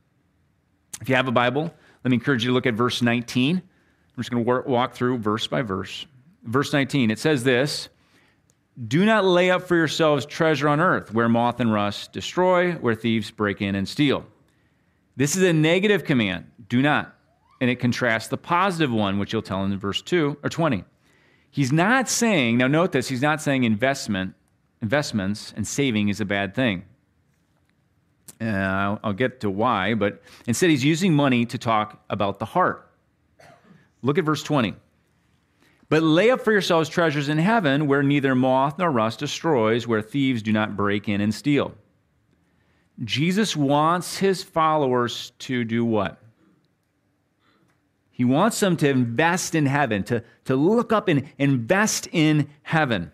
If 1.00 1.08
you 1.08 1.14
have 1.14 1.28
a 1.28 1.32
Bible, 1.32 1.72
let 2.02 2.10
me 2.10 2.16
encourage 2.16 2.42
you 2.42 2.50
to 2.50 2.54
look 2.54 2.66
at 2.66 2.74
verse 2.74 3.00
19. 3.00 3.56
I'm 3.56 3.62
just 4.16 4.30
going 4.32 4.44
to 4.44 4.68
walk 4.68 4.94
through 4.94 5.18
verse 5.18 5.46
by 5.46 5.62
verse. 5.62 6.04
Verse 6.42 6.72
19, 6.72 7.12
it 7.12 7.20
says 7.20 7.44
this 7.44 7.90
Do 8.84 9.06
not 9.06 9.24
lay 9.24 9.50
up 9.50 9.62
for 9.62 9.74
yourselves 9.74 10.26
treasure 10.26 10.68
on 10.68 10.80
earth, 10.80 11.12
where 11.14 11.28
moth 11.28 11.60
and 11.60 11.72
rust 11.72 12.12
destroy, 12.12 12.72
where 12.72 12.94
thieves 12.94 13.30
break 13.30 13.62
in 13.62 13.74
and 13.74 13.88
steal. 13.88 14.26
This 15.16 15.34
is 15.34 15.42
a 15.42 15.52
negative 15.52 16.04
command. 16.04 16.50
Do 16.68 16.82
not. 16.82 17.14
And 17.60 17.70
it 17.70 17.76
contrasts 17.76 18.28
the 18.28 18.36
positive 18.36 18.92
one, 18.92 19.18
which 19.18 19.32
you'll 19.32 19.40
tell 19.40 19.64
in 19.64 19.78
verse 19.78 20.02
2 20.02 20.38
or 20.42 20.50
20. 20.50 20.84
He's 21.50 21.72
not 21.72 22.10
saying, 22.10 22.58
now 22.58 22.66
note 22.66 22.92
this, 22.92 23.08
he's 23.08 23.22
not 23.22 23.40
saying 23.40 23.64
investment, 23.64 24.34
investments 24.82 25.54
and 25.56 25.66
saving 25.66 26.10
is 26.10 26.20
a 26.20 26.26
bad 26.26 26.54
thing. 26.54 26.84
Uh, 28.38 28.44
I'll, 28.44 29.00
I'll 29.04 29.12
get 29.14 29.40
to 29.40 29.48
why, 29.48 29.94
but 29.94 30.22
instead 30.46 30.68
he's 30.68 30.84
using 30.84 31.14
money 31.14 31.46
to 31.46 31.56
talk 31.56 32.04
about 32.10 32.38
the 32.38 32.44
heart. 32.44 32.90
Look 34.02 34.18
at 34.18 34.24
verse 34.24 34.42
20. 34.42 34.74
But 35.88 36.02
lay 36.02 36.30
up 36.30 36.40
for 36.40 36.52
yourselves 36.52 36.88
treasures 36.88 37.28
in 37.28 37.38
heaven 37.38 37.86
where 37.86 38.02
neither 38.02 38.34
moth 38.34 38.78
nor 38.78 38.90
rust 38.90 39.20
destroys, 39.20 39.86
where 39.86 40.02
thieves 40.02 40.42
do 40.42 40.52
not 40.52 40.76
break 40.76 41.08
in 41.08 41.20
and 41.20 41.34
steal. 41.34 41.74
Jesus 43.04 43.54
wants 43.54 44.18
his 44.18 44.42
followers 44.42 45.32
to 45.40 45.64
do 45.64 45.84
what? 45.84 46.20
He 48.10 48.24
wants 48.24 48.58
them 48.60 48.76
to 48.78 48.88
invest 48.88 49.54
in 49.54 49.66
heaven, 49.66 50.02
to, 50.04 50.24
to 50.46 50.56
look 50.56 50.92
up 50.92 51.06
and 51.08 51.28
invest 51.38 52.08
in 52.12 52.48
heaven. 52.62 53.12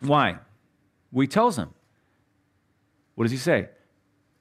Why? 0.00 0.38
He 1.14 1.26
tells 1.26 1.56
them. 1.56 1.74
What 3.14 3.24
does 3.24 3.32
he 3.32 3.36
say? 3.38 3.68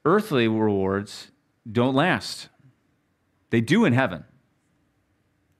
Earthly 0.05 0.47
rewards 0.47 1.31
don't 1.69 1.93
last, 1.93 2.47
they 3.49 3.61
do 3.61 3.85
in 3.85 3.93
heaven. 3.93 4.23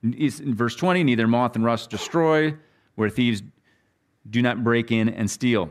In 0.03 0.55
verse 0.55 0.75
20, 0.75 1.03
neither 1.03 1.27
moth 1.27 1.55
and 1.55 1.63
rust 1.63 1.89
destroy, 1.89 2.55
where 2.95 3.09
thieves 3.09 3.43
do 4.29 4.41
not 4.41 4.63
break 4.63 4.91
in 4.91 5.09
and 5.09 5.29
steal. 5.29 5.69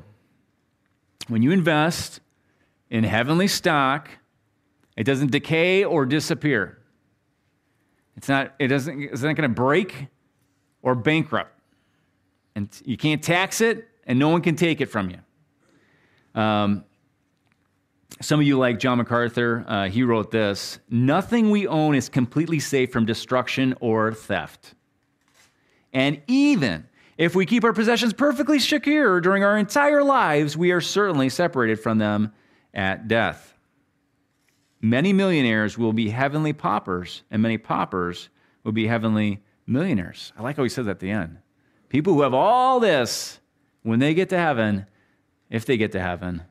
When 1.29 1.43
you 1.43 1.51
invest 1.51 2.21
in 2.91 3.05
heavenly 3.05 3.49
stock, 3.49 4.11
it 4.97 5.05
doesn't 5.05 5.31
decay 5.31 5.85
or 5.85 6.07
disappear. 6.07 6.79
It's 8.17 8.29
not, 8.29 8.55
it 8.59 8.69
doesn't, 8.69 9.01
it's 9.01 9.23
not 9.23 9.35
going 9.37 9.49
to 9.49 9.55
break 9.55 10.07
or 10.83 10.95
bankrupt. 10.95 11.53
And 12.55 12.69
you 12.85 12.97
can't 12.97 13.23
tax 13.23 13.61
it, 13.61 13.89
and 14.07 14.19
no 14.19 14.29
one 14.29 14.43
can 14.43 14.57
take 14.57 14.81
it 14.81 14.87
from 14.87 15.11
you. 15.11 16.41
Um, 16.41 16.85
some 18.21 18.41
of 18.41 18.47
you 18.47 18.59
like 18.59 18.79
John 18.79 18.99
MacArthur. 18.99 19.65
Uh, 19.67 19.89
he 19.89 20.03
wrote 20.03 20.31
this 20.31 20.79
Nothing 20.89 21.51
we 21.51 21.67
own 21.67 21.95
is 21.95 22.09
completely 22.09 22.61
safe 22.61 22.93
from 22.93 23.07
destruction 23.07 23.75
or 23.81 24.13
theft. 24.13 24.75
And 25.93 26.21
even 26.27 26.87
if 27.19 27.35
we 27.35 27.47
keep 27.47 27.65
our 27.65 27.73
possessions 27.73 28.13
perfectly 28.13 28.59
secure 28.59 29.21
during 29.21 29.45
our 29.45 29.59
entire 29.59 30.03
lives, 30.03 30.57
we 30.57 30.71
are 30.71 30.81
certainly 30.81 31.29
separated 31.29 31.81
from 31.81 31.99
them 31.99 32.33
at 32.73 33.09
death. 33.09 33.55
Many 34.81 35.13
millionaires 35.13 35.77
will 35.77 35.93
be 35.93 36.09
heavenly 36.09 36.53
paupers, 36.53 37.23
and 37.31 37.43
many 37.43 37.59
paupers 37.59 38.31
will 38.65 38.73
be 38.73 38.87
heavenly 38.87 39.43
millionaires. 39.67 40.33
I 40.39 40.43
like 40.43 40.57
how 40.57 40.63
he 40.63 40.69
says 40.69 40.87
that 40.87 40.93
at 40.93 41.01
the 41.01 41.11
end. 41.11 41.39
People 41.89 42.15
who 42.15 42.23
have 42.23 42.33
all 42.33 42.81
this, 42.81 43.41
when 43.83 43.99
they 43.99 44.15
get 44.15 44.29
to 44.31 44.39
heaven, 44.39 44.87
if 45.51 45.67
they 45.67 45.77
get 45.77 45.93
to 45.93 46.01
heaven, 46.01 46.43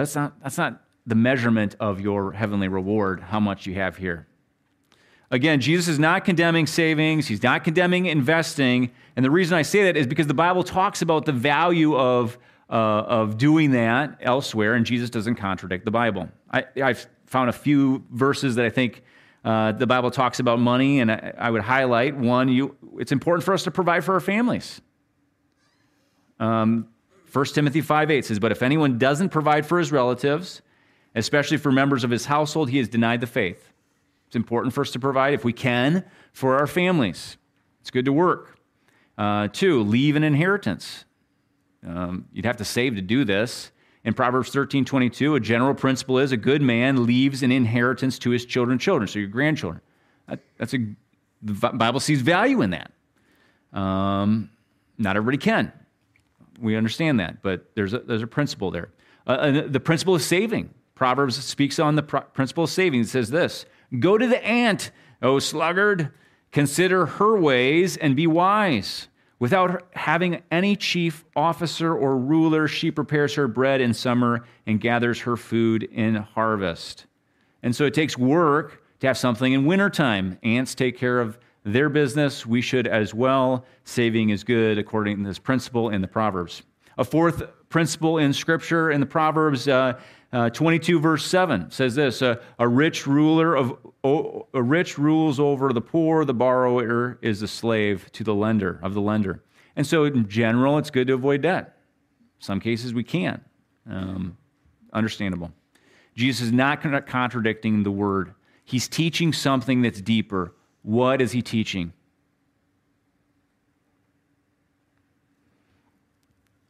that's 0.00 0.14
not, 0.14 0.40
that's 0.42 0.58
not 0.58 0.82
the 1.06 1.14
measurement 1.14 1.76
of 1.80 2.00
your 2.00 2.32
heavenly 2.32 2.68
reward, 2.68 3.20
how 3.20 3.40
much 3.40 3.66
you 3.66 3.74
have 3.74 3.96
here. 3.96 4.26
Again, 5.30 5.60
Jesus 5.60 5.88
is 5.88 5.98
not 5.98 6.24
condemning 6.24 6.66
savings, 6.66 7.26
he's 7.26 7.42
not 7.42 7.64
condemning 7.64 8.06
investing. 8.06 8.90
And 9.16 9.24
the 9.24 9.30
reason 9.30 9.56
I 9.56 9.62
say 9.62 9.84
that 9.84 9.96
is 9.96 10.06
because 10.06 10.26
the 10.26 10.34
Bible 10.34 10.62
talks 10.62 11.02
about 11.02 11.24
the 11.24 11.32
value 11.32 11.96
of, 11.96 12.38
uh, 12.68 12.72
of 12.72 13.38
doing 13.38 13.72
that 13.72 14.18
elsewhere, 14.20 14.74
and 14.74 14.84
Jesus 14.84 15.10
doesn't 15.10 15.36
contradict 15.36 15.84
the 15.84 15.90
Bible. 15.90 16.28
I, 16.50 16.64
have 16.76 17.06
found 17.26 17.50
a 17.50 17.52
few 17.52 18.04
verses 18.10 18.56
that 18.56 18.64
I 18.64 18.70
think 18.70 19.02
uh, 19.44 19.72
the 19.72 19.86
Bible 19.86 20.10
talks 20.10 20.40
about 20.40 20.58
money, 20.58 21.00
and 21.00 21.10
I, 21.10 21.34
I, 21.36 21.50
would 21.50 21.62
highlight 21.62 22.16
one 22.16 22.48
you, 22.48 22.76
it's 22.98 23.12
important 23.12 23.44
for 23.44 23.54
us 23.54 23.64
to 23.64 23.70
provide 23.70 24.04
for 24.04 24.14
our 24.14 24.20
families. 24.20 24.80
Um, 26.40 26.88
1 27.34 27.44
Timothy 27.46 27.80
5 27.80 28.10
8 28.12 28.24
says, 28.24 28.38
But 28.38 28.52
if 28.52 28.62
anyone 28.62 28.96
doesn't 28.96 29.30
provide 29.30 29.66
for 29.66 29.80
his 29.80 29.90
relatives, 29.90 30.62
especially 31.16 31.56
for 31.56 31.72
members 31.72 32.04
of 32.04 32.10
his 32.10 32.26
household, 32.26 32.70
he 32.70 32.78
has 32.78 32.88
denied 32.88 33.20
the 33.20 33.26
faith. 33.26 33.72
It's 34.28 34.36
important 34.36 34.72
for 34.72 34.82
us 34.82 34.92
to 34.92 35.00
provide, 35.00 35.34
if 35.34 35.44
we 35.44 35.52
can, 35.52 36.04
for 36.32 36.56
our 36.56 36.68
families. 36.68 37.36
It's 37.80 37.90
good 37.90 38.04
to 38.04 38.12
work. 38.12 38.56
Uh, 39.18 39.48
two, 39.48 39.82
leave 39.82 40.14
an 40.14 40.22
inheritance. 40.22 41.04
Um, 41.84 42.26
you'd 42.32 42.44
have 42.44 42.56
to 42.58 42.64
save 42.64 42.94
to 42.94 43.02
do 43.02 43.24
this. 43.24 43.72
In 44.04 44.14
Proverbs 44.14 44.50
13 44.50 44.84
22, 44.84 45.34
a 45.34 45.40
general 45.40 45.74
principle 45.74 46.18
is 46.18 46.30
a 46.30 46.36
good 46.36 46.62
man 46.62 47.04
leaves 47.04 47.42
an 47.42 47.50
inheritance 47.50 48.18
to 48.20 48.30
his 48.30 48.44
children, 48.44 48.78
children, 48.78 49.08
so 49.08 49.18
your 49.18 49.28
grandchildren. 49.28 49.82
That, 50.28 50.40
that's 50.56 50.74
a, 50.74 50.78
the 51.42 51.54
Bible 51.54 52.00
sees 52.00 52.20
value 52.20 52.62
in 52.62 52.70
that. 52.70 52.92
Um, 53.72 54.50
not 54.98 55.16
everybody 55.16 55.38
can. 55.38 55.72
We 56.64 56.76
understand 56.76 57.20
that, 57.20 57.42
but 57.42 57.70
there's 57.74 57.92
a, 57.92 57.98
there's 57.98 58.22
a 58.22 58.26
principle 58.26 58.70
there. 58.70 58.88
Uh, 59.26 59.62
the 59.66 59.80
principle 59.80 60.14
of 60.14 60.22
saving. 60.22 60.70
Proverbs 60.94 61.42
speaks 61.44 61.78
on 61.78 61.94
the 61.94 62.02
pr- 62.02 62.18
principle 62.18 62.64
of 62.64 62.70
saving. 62.70 63.02
It 63.02 63.08
says 63.08 63.30
this 63.30 63.66
Go 63.98 64.16
to 64.16 64.26
the 64.26 64.44
ant, 64.44 64.90
O 65.22 65.38
sluggard, 65.38 66.10
consider 66.52 67.06
her 67.06 67.38
ways 67.38 67.98
and 67.98 68.16
be 68.16 68.26
wise. 68.26 69.08
Without 69.38 69.86
having 69.92 70.42
any 70.50 70.74
chief 70.74 71.24
officer 71.36 71.94
or 71.94 72.16
ruler, 72.16 72.66
she 72.66 72.90
prepares 72.90 73.34
her 73.34 73.46
bread 73.46 73.82
in 73.82 73.92
summer 73.92 74.46
and 74.66 74.80
gathers 74.80 75.20
her 75.20 75.36
food 75.36 75.82
in 75.82 76.14
harvest. 76.14 77.04
And 77.62 77.76
so 77.76 77.84
it 77.84 77.92
takes 77.92 78.16
work 78.16 78.82
to 79.00 79.06
have 79.08 79.18
something 79.18 79.52
in 79.52 79.66
wintertime. 79.66 80.38
Ants 80.42 80.74
take 80.74 80.96
care 80.96 81.20
of 81.20 81.38
their 81.64 81.88
business, 81.88 82.44
we 82.46 82.60
should 82.60 82.86
as 82.86 83.14
well. 83.14 83.64
Saving 83.84 84.30
is 84.30 84.44
good 84.44 84.78
according 84.78 85.18
to 85.18 85.24
this 85.24 85.38
principle 85.38 85.90
in 85.90 86.02
the 86.02 86.08
Proverbs. 86.08 86.62
A 86.98 87.04
fourth 87.04 87.42
principle 87.68 88.18
in 88.18 88.32
Scripture 88.32 88.90
in 88.90 89.00
the 89.00 89.06
Proverbs 89.06 89.66
uh, 89.66 89.98
uh, 90.32 90.50
22 90.50 90.98
verse 91.00 91.24
7 91.24 91.70
says 91.70 91.94
this 91.94 92.20
a 92.20 92.38
rich 92.58 93.06
ruler 93.06 93.54
of 93.54 93.76
a 94.52 94.62
rich 94.62 94.98
rules 94.98 95.40
over 95.40 95.72
the 95.72 95.80
poor. 95.80 96.24
The 96.24 96.34
borrower 96.34 97.18
is 97.22 97.40
a 97.42 97.48
slave 97.48 98.10
to 98.12 98.24
the 98.24 98.34
lender 98.34 98.78
of 98.82 98.94
the 98.94 99.00
lender. 99.00 99.42
And 99.76 99.86
so 99.86 100.04
in 100.04 100.28
general 100.28 100.76
it's 100.78 100.90
good 100.90 101.06
to 101.06 101.14
avoid 101.14 101.42
debt. 101.42 101.78
Some 102.40 102.60
cases 102.60 102.92
we 102.92 103.04
can 103.04 103.40
um, 103.88 104.36
understandable. 104.92 105.52
Jesus 106.14 106.46
is 106.46 106.52
not 106.52 106.80
contradicting 107.06 107.82
the 107.82 107.90
word. 107.90 108.34
He's 108.64 108.88
teaching 108.88 109.32
something 109.32 109.82
that's 109.82 110.00
deeper 110.00 110.52
what 110.84 111.22
is 111.22 111.32
he 111.32 111.40
teaching? 111.40 111.94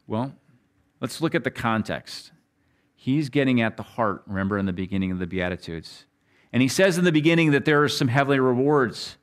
Well, 0.07 0.33
let's 1.01 1.19
look 1.19 1.35
at 1.35 1.43
the 1.43 1.51
context. 1.51 2.31
He's 2.95 3.27
getting 3.27 3.59
at 3.59 3.75
the 3.75 3.83
heart, 3.83 4.23
remember, 4.25 4.57
in 4.57 4.65
the 4.65 4.73
beginning 4.73 5.11
of 5.11 5.19
the 5.19 5.27
Beatitudes. 5.27 6.05
And 6.53 6.61
he 6.61 6.69
says 6.69 6.97
in 6.97 7.03
the 7.03 7.11
beginning 7.11 7.51
that 7.51 7.65
there 7.65 7.83
are 7.83 7.89
some 7.89 8.07
heavenly 8.07 8.39
rewards 8.39 9.17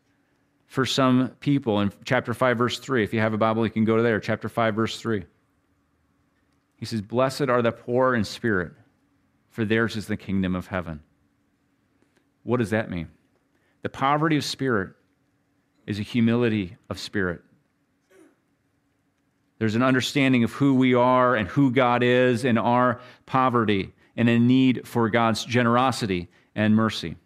for 0.66 0.84
some 0.84 1.30
people 1.40 1.80
in 1.80 1.90
chapter 2.04 2.34
5, 2.34 2.58
verse 2.58 2.78
3. 2.78 3.02
If 3.02 3.14
you 3.14 3.20
have 3.20 3.32
a 3.32 3.38
Bible, 3.38 3.64
you 3.64 3.72
can 3.72 3.86
go 3.86 3.96
to 3.96 4.02
there, 4.02 4.20
chapter 4.20 4.50
5, 4.50 4.74
verse 4.74 5.00
3. 5.00 5.24
He 6.76 6.84
says, 6.84 7.00
Blessed 7.00 7.48
are 7.48 7.62
the 7.62 7.72
poor 7.72 8.14
in 8.14 8.24
spirit, 8.24 8.72
for 9.48 9.64
theirs 9.64 9.96
is 9.96 10.06
the 10.06 10.18
kingdom 10.18 10.54
of 10.54 10.66
heaven. 10.66 11.00
What 12.42 12.58
does 12.58 12.70
that 12.70 12.90
mean? 12.90 13.08
The 13.82 13.88
poverty 13.88 14.36
of 14.36 14.44
spirit 14.44 14.90
is 15.86 15.98
a 15.98 16.02
humility 16.02 16.76
of 16.88 16.98
spirit. 16.98 17.42
There's 19.58 19.74
an 19.74 19.82
understanding 19.82 20.44
of 20.44 20.52
who 20.52 20.74
we 20.74 20.94
are 20.94 21.36
and 21.36 21.48
who 21.48 21.70
God 21.70 22.02
is 22.02 22.44
in 22.44 22.58
our 22.58 23.00
poverty 23.26 23.92
and 24.16 24.28
a 24.28 24.38
need 24.38 24.86
for 24.86 25.08
God's 25.08 25.44
generosity 25.44 26.28
and 26.54 26.74
mercy. 26.74 27.16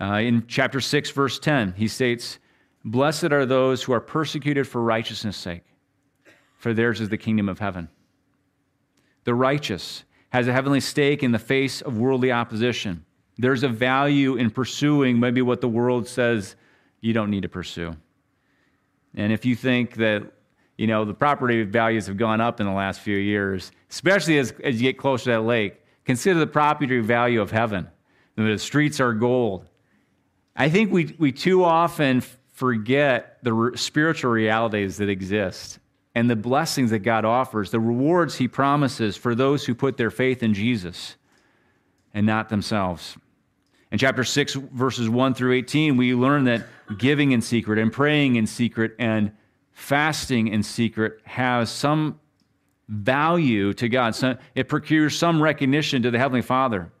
Uh, 0.00 0.14
in 0.14 0.46
chapter 0.46 0.80
6, 0.80 1.10
verse 1.10 1.38
10, 1.38 1.74
he 1.76 1.88
states, 1.88 2.38
Blessed 2.84 3.32
are 3.32 3.44
those 3.44 3.82
who 3.82 3.92
are 3.92 4.00
persecuted 4.00 4.66
for 4.66 4.80
righteousness' 4.80 5.36
sake, 5.36 5.64
for 6.56 6.72
theirs 6.72 7.00
is 7.00 7.08
the 7.10 7.18
kingdom 7.18 7.48
of 7.48 7.58
heaven. 7.58 7.88
The 9.24 9.34
righteous 9.34 10.04
has 10.30 10.48
a 10.48 10.52
heavenly 10.52 10.80
stake 10.80 11.22
in 11.22 11.32
the 11.32 11.38
face 11.38 11.82
of 11.82 11.98
worldly 11.98 12.32
opposition. 12.32 13.04
There's 13.38 13.62
a 13.62 13.68
value 13.68 14.36
in 14.36 14.50
pursuing 14.50 15.18
maybe 15.18 15.42
what 15.42 15.60
the 15.60 15.68
world 15.68 16.06
says 16.06 16.56
you 17.00 17.12
don't 17.12 17.30
need 17.30 17.42
to 17.42 17.48
pursue. 17.48 17.96
And 19.14 19.32
if 19.32 19.44
you 19.44 19.56
think 19.56 19.94
that, 19.96 20.22
you 20.76 20.86
know, 20.86 21.04
the 21.04 21.14
property 21.14 21.62
values 21.64 22.06
have 22.06 22.16
gone 22.16 22.40
up 22.40 22.60
in 22.60 22.66
the 22.66 22.72
last 22.72 23.00
few 23.00 23.16
years, 23.16 23.72
especially 23.90 24.38
as, 24.38 24.52
as 24.62 24.80
you 24.80 24.88
get 24.88 24.98
closer 24.98 25.24
to 25.24 25.30
that 25.30 25.42
lake, 25.42 25.82
consider 26.04 26.38
the 26.38 26.46
property 26.46 27.00
value 27.00 27.40
of 27.40 27.50
heaven. 27.50 27.88
The 28.36 28.58
streets 28.58 29.00
are 29.00 29.12
gold. 29.12 29.66
I 30.56 30.68
think 30.68 30.92
we, 30.92 31.14
we 31.18 31.32
too 31.32 31.64
often 31.64 32.22
forget 32.52 33.38
the 33.42 33.52
re- 33.52 33.76
spiritual 33.76 34.30
realities 34.30 34.98
that 34.98 35.08
exist 35.08 35.78
and 36.14 36.28
the 36.28 36.36
blessings 36.36 36.90
that 36.90 37.00
God 37.00 37.24
offers, 37.24 37.70
the 37.70 37.80
rewards 37.80 38.36
He 38.36 38.48
promises 38.48 39.16
for 39.16 39.34
those 39.34 39.64
who 39.64 39.74
put 39.74 39.96
their 39.96 40.10
faith 40.10 40.42
in 40.42 40.54
Jesus 40.54 41.16
and 42.14 42.26
not 42.26 42.48
themselves. 42.48 43.16
In 43.92 43.98
chapter 43.98 44.22
6, 44.22 44.54
verses 44.54 45.08
1 45.08 45.34
through 45.34 45.52
18, 45.54 45.96
we 45.96 46.14
learn 46.14 46.44
that 46.44 46.66
giving 46.98 47.32
in 47.32 47.40
secret 47.40 47.78
and 47.78 47.92
praying 47.92 48.36
in 48.36 48.46
secret 48.46 48.94
and 48.98 49.32
fasting 49.72 50.48
in 50.48 50.62
secret 50.62 51.20
has 51.24 51.70
some 51.70 52.20
value 52.88 53.72
to 53.74 53.88
God. 53.88 54.14
So 54.14 54.36
it 54.54 54.68
procures 54.68 55.16
some 55.16 55.42
recognition 55.42 56.02
to 56.02 56.10
the 56.10 56.18
Heavenly 56.18 56.42
Father. 56.42 56.92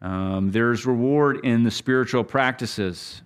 Um, 0.00 0.50
there's 0.50 0.84
reward 0.84 1.44
in 1.44 1.62
the 1.62 1.70
spiritual 1.70 2.24
practices. 2.24 3.22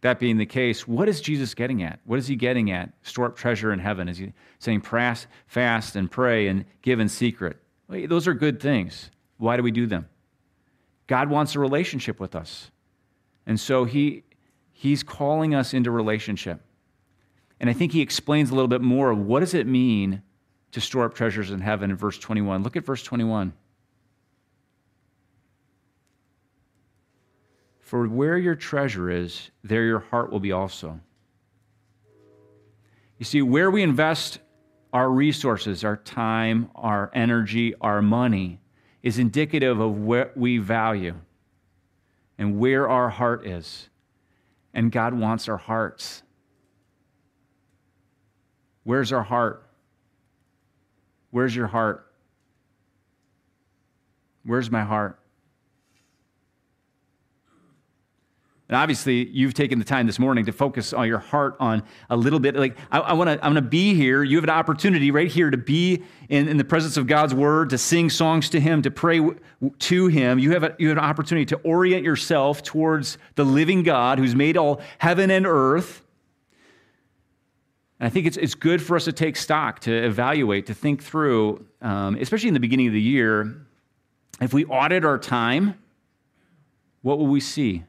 That 0.00 0.18
being 0.18 0.38
the 0.38 0.46
case, 0.46 0.86
what 0.86 1.08
is 1.08 1.20
Jesus 1.20 1.54
getting 1.54 1.82
at? 1.82 2.00
What 2.04 2.18
is 2.18 2.26
he 2.26 2.36
getting 2.36 2.70
at? 2.70 2.92
Store 3.02 3.26
up 3.26 3.36
treasure 3.36 3.72
in 3.72 3.78
heaven. 3.78 4.08
Is 4.08 4.18
he 4.18 4.32
saying 4.58 4.82
fast 4.82 5.96
and 5.96 6.10
pray 6.10 6.48
and 6.48 6.64
give 6.82 7.00
in 7.00 7.08
secret? 7.08 7.58
Well, 7.88 8.06
those 8.06 8.26
are 8.26 8.34
good 8.34 8.60
things. 8.60 9.10
Why 9.38 9.56
do 9.56 9.62
we 9.62 9.70
do 9.70 9.86
them? 9.86 10.08
God 11.06 11.30
wants 11.30 11.54
a 11.54 11.60
relationship 11.60 12.18
with 12.18 12.34
us. 12.34 12.70
And 13.46 13.60
so 13.60 13.84
he, 13.84 14.24
he's 14.72 15.02
calling 15.02 15.54
us 15.54 15.72
into 15.72 15.90
relationship. 15.90 16.62
And 17.60 17.70
I 17.70 17.72
think 17.72 17.92
he 17.92 18.00
explains 18.00 18.50
a 18.50 18.54
little 18.54 18.68
bit 18.68 18.82
more 18.82 19.10
of 19.10 19.18
what 19.18 19.40
does 19.40 19.54
it 19.54 19.66
mean 19.66 20.22
to 20.72 20.80
store 20.80 21.04
up 21.04 21.14
treasures 21.14 21.50
in 21.50 21.60
heaven 21.60 21.90
in 21.90 21.96
verse 21.96 22.18
21. 22.18 22.62
Look 22.62 22.76
at 22.76 22.84
verse 22.84 23.02
21. 23.02 23.52
For 27.80 28.08
where 28.08 28.36
your 28.36 28.56
treasure 28.56 29.08
is, 29.08 29.50
there 29.62 29.84
your 29.84 30.00
heart 30.00 30.32
will 30.32 30.40
be 30.40 30.52
also. 30.52 31.00
You 33.18 33.24
see, 33.24 33.40
where 33.42 33.70
we 33.70 33.82
invest 33.82 34.40
our 34.92 35.08
resources, 35.08 35.84
our 35.84 35.96
time, 35.96 36.68
our 36.74 37.10
energy, 37.14 37.74
our 37.80 38.02
money, 38.02 38.60
is 39.06 39.20
indicative 39.20 39.78
of 39.78 39.96
what 39.96 40.36
we 40.36 40.58
value 40.58 41.14
and 42.38 42.58
where 42.58 42.88
our 42.88 43.08
heart 43.08 43.46
is. 43.46 43.88
And 44.74 44.90
God 44.90 45.14
wants 45.14 45.48
our 45.48 45.56
hearts. 45.56 46.24
Where's 48.82 49.12
our 49.12 49.22
heart? 49.22 49.64
Where's 51.30 51.54
your 51.54 51.68
heart? 51.68 52.10
Where's 54.44 54.72
my 54.72 54.82
heart? 54.82 55.20
And 58.68 58.74
obviously, 58.74 59.28
you've 59.28 59.54
taken 59.54 59.78
the 59.78 59.84
time 59.84 60.06
this 60.06 60.18
morning 60.18 60.46
to 60.46 60.52
focus 60.52 60.92
on 60.92 61.06
your 61.06 61.20
heart 61.20 61.56
on 61.60 61.84
a 62.10 62.16
little 62.16 62.40
bit. 62.40 62.56
Like, 62.56 62.76
I, 62.90 62.98
I 62.98 63.12
want 63.12 63.30
to, 63.30 63.36
going 63.36 63.54
to 63.54 63.62
be 63.62 63.94
here. 63.94 64.24
You 64.24 64.36
have 64.38 64.44
an 64.44 64.50
opportunity 64.50 65.12
right 65.12 65.30
here 65.30 65.50
to 65.50 65.56
be 65.56 66.02
in, 66.28 66.48
in 66.48 66.56
the 66.56 66.64
presence 66.64 66.96
of 66.96 67.06
God's 67.06 67.32
word, 67.32 67.70
to 67.70 67.78
sing 67.78 68.10
songs 68.10 68.50
to 68.50 68.60
Him, 68.60 68.82
to 68.82 68.90
pray 68.90 69.18
w- 69.18 69.38
to 69.78 70.08
Him. 70.08 70.40
You 70.40 70.50
have, 70.50 70.64
a, 70.64 70.74
you 70.80 70.88
have 70.88 70.98
an 70.98 71.04
opportunity 71.04 71.46
to 71.46 71.56
orient 71.58 72.02
yourself 72.02 72.64
towards 72.64 73.18
the 73.36 73.44
living 73.44 73.84
God 73.84 74.18
who's 74.18 74.34
made 74.34 74.56
all 74.56 74.80
heaven 74.98 75.30
and 75.30 75.46
earth. 75.46 76.02
And 78.00 78.08
I 78.08 78.10
think 78.10 78.26
it's, 78.26 78.36
it's 78.36 78.56
good 78.56 78.82
for 78.82 78.96
us 78.96 79.04
to 79.04 79.12
take 79.12 79.36
stock, 79.36 79.78
to 79.80 79.92
evaluate, 79.92 80.66
to 80.66 80.74
think 80.74 81.04
through, 81.04 81.64
um, 81.82 82.16
especially 82.16 82.48
in 82.48 82.54
the 82.54 82.60
beginning 82.60 82.88
of 82.88 82.94
the 82.94 83.00
year. 83.00 83.64
If 84.40 84.52
we 84.52 84.64
audit 84.64 85.04
our 85.04 85.18
time, 85.18 85.78
what 87.02 87.18
will 87.18 87.28
we 87.28 87.38
see? 87.38 87.84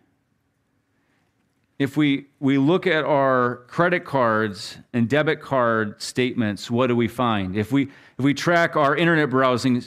If 1.80 1.96
we, 1.96 2.26
we 2.40 2.58
look 2.58 2.88
at 2.88 3.04
our 3.04 3.58
credit 3.68 4.04
cards 4.04 4.78
and 4.94 5.08
debit 5.08 5.42
card 5.42 6.02
statements, 6.02 6.72
what 6.72 6.88
do 6.88 6.96
we 6.96 7.08
find? 7.08 7.56
If 7.56 7.72
we, 7.72 7.84
if 8.18 8.26
we 8.26 8.34
track 8.34 8.76
our 8.76 8.96
internet 8.96 9.30
browsing 9.30 9.84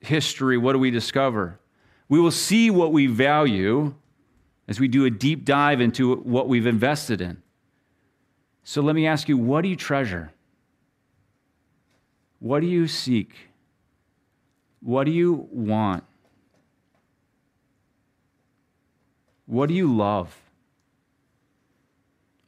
history, 0.00 0.58
what 0.58 0.74
do 0.74 0.78
we 0.78 0.90
discover? 0.90 1.58
We 2.08 2.20
will 2.20 2.30
see 2.30 2.70
what 2.70 2.92
we 2.92 3.06
value 3.06 3.94
as 4.68 4.78
we 4.78 4.88
do 4.88 5.06
a 5.06 5.10
deep 5.10 5.44
dive 5.44 5.80
into 5.80 6.16
what 6.16 6.48
we've 6.48 6.66
invested 6.66 7.20
in. 7.20 7.42
So 8.62 8.82
let 8.82 8.94
me 8.94 9.06
ask 9.06 9.28
you 9.28 9.38
what 9.38 9.62
do 9.62 9.68
you 9.68 9.76
treasure? 9.76 10.32
What 12.40 12.60
do 12.60 12.66
you 12.66 12.88
seek? 12.88 13.32
What 14.80 15.04
do 15.04 15.12
you 15.12 15.48
want? 15.50 16.04
What 19.46 19.68
do 19.68 19.74
you 19.74 19.94
love? 19.94 20.45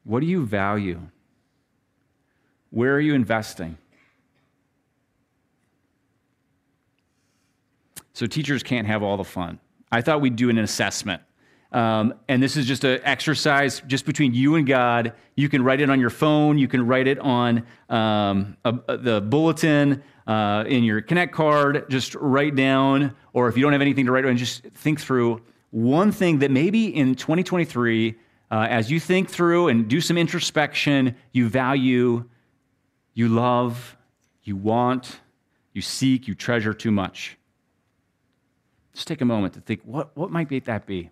What 0.08 0.20
do 0.20 0.26
you 0.26 0.46
value? 0.46 1.02
Where 2.70 2.94
are 2.94 3.00
you 3.00 3.12
investing? 3.12 3.76
So 8.14 8.24
teachers 8.24 8.62
can't 8.62 8.86
have 8.86 9.02
all 9.02 9.18
the 9.18 9.24
fun. 9.24 9.58
I 9.92 10.00
thought 10.00 10.22
we'd 10.22 10.34
do 10.34 10.48
an 10.48 10.56
assessment. 10.56 11.20
Um, 11.72 12.14
and 12.26 12.42
this 12.42 12.56
is 12.56 12.64
just 12.64 12.84
an 12.84 13.02
exercise 13.04 13.82
just 13.86 14.06
between 14.06 14.32
you 14.32 14.54
and 14.54 14.66
God. 14.66 15.12
You 15.36 15.50
can 15.50 15.62
write 15.62 15.82
it 15.82 15.90
on 15.90 16.00
your 16.00 16.08
phone. 16.08 16.56
You 16.56 16.68
can 16.68 16.86
write 16.86 17.06
it 17.06 17.18
on 17.18 17.66
um, 17.90 18.56
a, 18.64 18.78
a, 18.88 18.96
the 18.96 19.20
bulletin 19.20 20.02
uh, 20.26 20.64
in 20.66 20.84
your 20.84 21.02
Connect 21.02 21.34
card. 21.34 21.84
Just 21.90 22.14
write 22.14 22.56
down, 22.56 23.14
or 23.34 23.48
if 23.48 23.58
you 23.58 23.62
don't 23.62 23.72
have 23.72 23.82
anything 23.82 24.06
to 24.06 24.12
write 24.12 24.24
on, 24.24 24.38
just 24.38 24.62
think 24.62 25.02
through 25.02 25.42
one 25.70 26.12
thing 26.12 26.38
that 26.38 26.50
maybe 26.50 26.96
in 26.96 27.14
2023 27.14 28.16
uh, 28.50 28.66
as 28.70 28.90
you 28.90 28.98
think 28.98 29.28
through 29.28 29.68
and 29.68 29.88
do 29.88 30.00
some 30.00 30.16
introspection, 30.16 31.14
you 31.32 31.48
value, 31.48 32.24
you 33.14 33.28
love, 33.28 33.96
you 34.42 34.56
want, 34.56 35.20
you 35.72 35.82
seek, 35.82 36.26
you 36.26 36.34
treasure 36.34 36.72
too 36.72 36.90
much. 36.90 37.36
Just 38.94 39.06
take 39.06 39.20
a 39.20 39.24
moment 39.24 39.54
to 39.54 39.60
think 39.60 39.82
what, 39.84 40.16
what 40.16 40.30
might 40.30 40.48
that 40.64 40.86
be? 40.86 41.10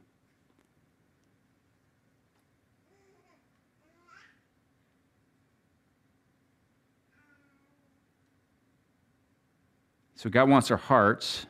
So, 10.16 10.30
God 10.30 10.48
wants 10.48 10.70
our 10.70 10.78
hearts. 10.78 11.46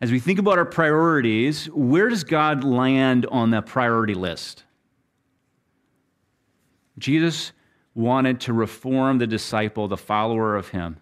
As 0.00 0.12
we 0.12 0.20
think 0.20 0.38
about 0.38 0.58
our 0.58 0.64
priorities, 0.64 1.66
where 1.70 2.08
does 2.08 2.22
God 2.22 2.62
land 2.62 3.26
on 3.26 3.50
that 3.50 3.66
priority 3.66 4.14
list? 4.14 4.62
Jesus 6.98 7.52
wanted 7.94 8.40
to 8.40 8.52
reform 8.52 9.18
the 9.18 9.26
disciple, 9.26 9.88
the 9.88 9.96
follower 9.96 10.56
of 10.56 10.68
him, 10.68 10.98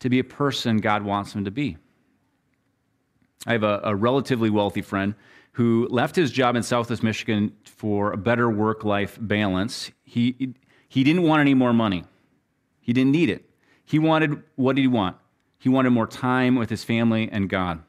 to 0.00 0.08
be 0.08 0.18
a 0.18 0.24
person 0.24 0.78
God 0.78 1.02
wants 1.02 1.34
him 1.34 1.44
to 1.44 1.50
be. 1.50 1.76
I 3.46 3.52
have 3.52 3.62
a, 3.62 3.80
a 3.84 3.94
relatively 3.94 4.50
wealthy 4.50 4.82
friend 4.82 5.14
who 5.52 5.86
left 5.90 6.16
his 6.16 6.30
job 6.30 6.56
in 6.56 6.62
Southwest 6.62 7.02
Michigan 7.02 7.52
for 7.64 8.12
a 8.12 8.16
better 8.16 8.50
work 8.50 8.84
life 8.84 9.18
balance. 9.20 9.90
He, 10.02 10.54
he 10.88 11.04
didn't 11.04 11.22
want 11.22 11.40
any 11.40 11.54
more 11.54 11.72
money, 11.72 12.04
he 12.80 12.92
didn't 12.92 13.12
need 13.12 13.30
it. 13.30 13.48
He 13.84 13.98
wanted 13.98 14.42
what 14.56 14.76
did 14.76 14.82
he 14.82 14.88
want? 14.88 15.16
He 15.58 15.68
wanted 15.68 15.90
more 15.90 16.06
time 16.06 16.56
with 16.56 16.70
his 16.70 16.82
family 16.82 17.28
and 17.30 17.48
God. 17.48 17.82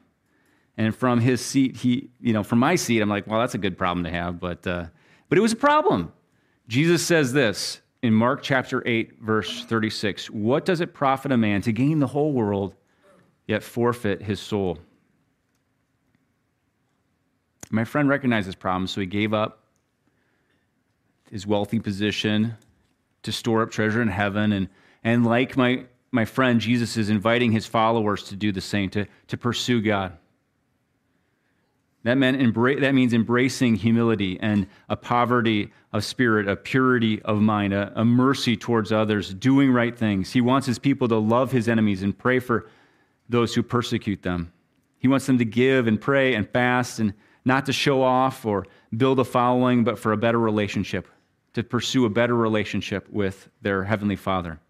And 0.76 0.94
from 0.94 1.20
his 1.20 1.40
seat, 1.40 1.76
he, 1.76 2.10
you 2.20 2.32
know, 2.32 2.42
from 2.42 2.58
my 2.58 2.76
seat, 2.76 3.00
I'm 3.00 3.08
like, 3.08 3.26
well, 3.26 3.40
that's 3.40 3.54
a 3.54 3.58
good 3.58 3.78
problem 3.78 4.04
to 4.04 4.10
have, 4.10 4.40
but, 4.40 4.66
uh, 4.66 4.86
but 5.28 5.38
it 5.38 5.40
was 5.40 5.52
a 5.52 5.56
problem. 5.56 6.12
Jesus 6.68 7.04
says 7.04 7.32
this 7.32 7.80
in 8.02 8.14
Mark 8.14 8.42
chapter 8.42 8.82
8, 8.86 9.20
verse 9.20 9.64
36 9.64 10.30
What 10.30 10.64
does 10.64 10.80
it 10.80 10.94
profit 10.94 11.32
a 11.32 11.36
man 11.36 11.62
to 11.62 11.72
gain 11.72 11.98
the 11.98 12.06
whole 12.06 12.32
world, 12.32 12.74
yet 13.46 13.62
forfeit 13.62 14.22
his 14.22 14.40
soul? 14.40 14.78
My 17.70 17.84
friend 17.84 18.08
recognized 18.08 18.46
this 18.46 18.54
problem, 18.54 18.86
so 18.86 19.00
he 19.00 19.06
gave 19.06 19.34
up 19.34 19.64
his 21.30 21.46
wealthy 21.46 21.80
position 21.80 22.56
to 23.22 23.32
store 23.32 23.62
up 23.62 23.70
treasure 23.70 24.00
in 24.00 24.08
heaven. 24.08 24.52
And, 24.52 24.68
and 25.02 25.26
like 25.26 25.56
my, 25.56 25.86
my 26.12 26.24
friend, 26.24 26.60
Jesus 26.60 26.96
is 26.96 27.10
inviting 27.10 27.52
his 27.52 27.66
followers 27.66 28.24
to 28.24 28.36
do 28.36 28.52
the 28.52 28.60
same, 28.60 28.90
to, 28.90 29.06
to 29.28 29.36
pursue 29.36 29.80
God. 29.80 30.16
That, 32.04 32.18
meant 32.18 32.38
embra- 32.38 32.80
that 32.80 32.94
means 32.94 33.14
embracing 33.14 33.76
humility 33.76 34.38
and 34.40 34.66
a 34.88 34.96
poverty 34.96 35.72
of 35.92 36.04
spirit, 36.04 36.46
a 36.46 36.54
purity 36.54 37.20
of 37.22 37.40
mind, 37.40 37.72
a, 37.72 37.92
a 37.96 38.04
mercy 38.04 38.56
towards 38.56 38.92
others, 38.92 39.32
doing 39.32 39.72
right 39.72 39.96
things. 39.96 40.30
He 40.32 40.42
wants 40.42 40.66
his 40.66 40.78
people 40.78 41.08
to 41.08 41.16
love 41.16 41.50
his 41.50 41.66
enemies 41.66 42.02
and 42.02 42.16
pray 42.16 42.40
for 42.40 42.68
those 43.28 43.54
who 43.54 43.62
persecute 43.62 44.22
them. 44.22 44.52
He 44.98 45.08
wants 45.08 45.26
them 45.26 45.38
to 45.38 45.44
give 45.46 45.86
and 45.86 45.98
pray 45.98 46.34
and 46.34 46.48
fast 46.48 46.98
and 46.98 47.14
not 47.44 47.66
to 47.66 47.72
show 47.72 48.02
off 48.02 48.44
or 48.44 48.66
build 48.94 49.18
a 49.18 49.24
following, 49.24 49.82
but 49.82 49.98
for 49.98 50.12
a 50.12 50.16
better 50.16 50.38
relationship, 50.38 51.08
to 51.54 51.62
pursue 51.62 52.04
a 52.04 52.10
better 52.10 52.34
relationship 52.34 53.08
with 53.10 53.48
their 53.62 53.84
Heavenly 53.84 54.16
Father. 54.16 54.60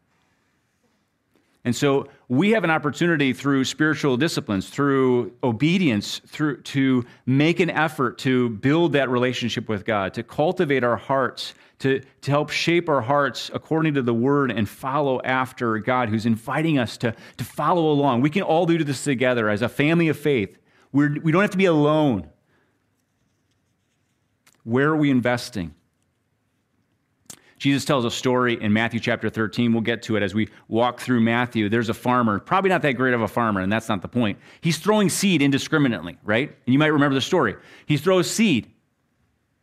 And 1.64 1.74
so 1.74 2.08
we 2.28 2.50
have 2.50 2.62
an 2.62 2.70
opportunity 2.70 3.32
through 3.32 3.64
spiritual 3.64 4.18
disciplines, 4.18 4.68
through 4.68 5.32
obedience, 5.42 6.20
through 6.26 6.60
to 6.62 7.04
make 7.24 7.58
an 7.58 7.70
effort 7.70 8.18
to 8.18 8.50
build 8.50 8.92
that 8.92 9.08
relationship 9.08 9.66
with 9.68 9.86
God, 9.86 10.12
to 10.14 10.22
cultivate 10.22 10.84
our 10.84 10.96
hearts, 10.96 11.54
to, 11.78 12.02
to 12.20 12.30
help 12.30 12.50
shape 12.50 12.90
our 12.90 13.00
hearts 13.00 13.50
according 13.54 13.94
to 13.94 14.02
the 14.02 14.12
word 14.12 14.50
and 14.50 14.68
follow 14.68 15.22
after 15.22 15.78
God 15.78 16.10
who's 16.10 16.26
inviting 16.26 16.78
us 16.78 16.98
to, 16.98 17.14
to 17.38 17.44
follow 17.44 17.90
along. 17.90 18.20
We 18.20 18.30
can 18.30 18.42
all 18.42 18.66
do 18.66 18.82
this 18.84 19.02
together 19.02 19.48
as 19.48 19.62
a 19.62 19.68
family 19.68 20.08
of 20.08 20.18
faith. 20.18 20.58
We're, 20.92 21.18
we 21.20 21.32
don't 21.32 21.40
have 21.40 21.50
to 21.50 21.58
be 21.58 21.64
alone. 21.64 22.28
Where 24.64 24.90
are 24.90 24.96
we 24.96 25.10
investing? 25.10 25.74
Jesus 27.64 27.86
tells 27.86 28.04
a 28.04 28.10
story 28.10 28.60
in 28.60 28.74
Matthew 28.74 29.00
chapter 29.00 29.30
13. 29.30 29.72
We'll 29.72 29.80
get 29.80 30.02
to 30.02 30.16
it 30.16 30.22
as 30.22 30.34
we 30.34 30.50
walk 30.68 31.00
through 31.00 31.22
Matthew. 31.22 31.70
There's 31.70 31.88
a 31.88 31.94
farmer, 31.94 32.38
probably 32.38 32.68
not 32.68 32.82
that 32.82 32.92
great 32.92 33.14
of 33.14 33.22
a 33.22 33.26
farmer, 33.26 33.62
and 33.62 33.72
that's 33.72 33.88
not 33.88 34.02
the 34.02 34.08
point. 34.08 34.38
He's 34.60 34.76
throwing 34.76 35.08
seed 35.08 35.40
indiscriminately, 35.40 36.18
right? 36.24 36.50
And 36.66 36.72
you 36.74 36.78
might 36.78 36.92
remember 36.92 37.14
the 37.14 37.22
story. 37.22 37.56
He 37.86 37.96
throws 37.96 38.30
seed, 38.30 38.70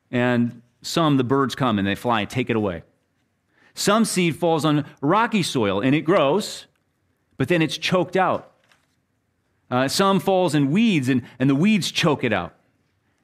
and 0.09 0.63
some, 0.81 1.17
the 1.17 1.23
birds 1.23 1.53
come 1.53 1.77
and 1.77 1.87
they 1.87 1.93
fly 1.93 2.21
and 2.21 2.29
take 2.31 2.49
it 2.49 2.55
away. 2.55 2.81
Some 3.75 4.03
seed 4.03 4.35
falls 4.35 4.65
on 4.65 4.83
rocky 4.99 5.43
soil 5.43 5.79
and 5.79 5.93
it 5.93 6.01
grows, 6.01 6.65
but 7.37 7.49
then 7.49 7.61
it's 7.61 7.77
choked 7.77 8.15
out. 8.15 8.51
Uh, 9.69 9.87
some 9.87 10.19
falls 10.19 10.55
in 10.55 10.71
weeds 10.71 11.07
and, 11.07 11.21
and 11.37 11.47
the 11.47 11.55
weeds 11.55 11.91
choke 11.91 12.23
it 12.23 12.33
out. 12.33 12.55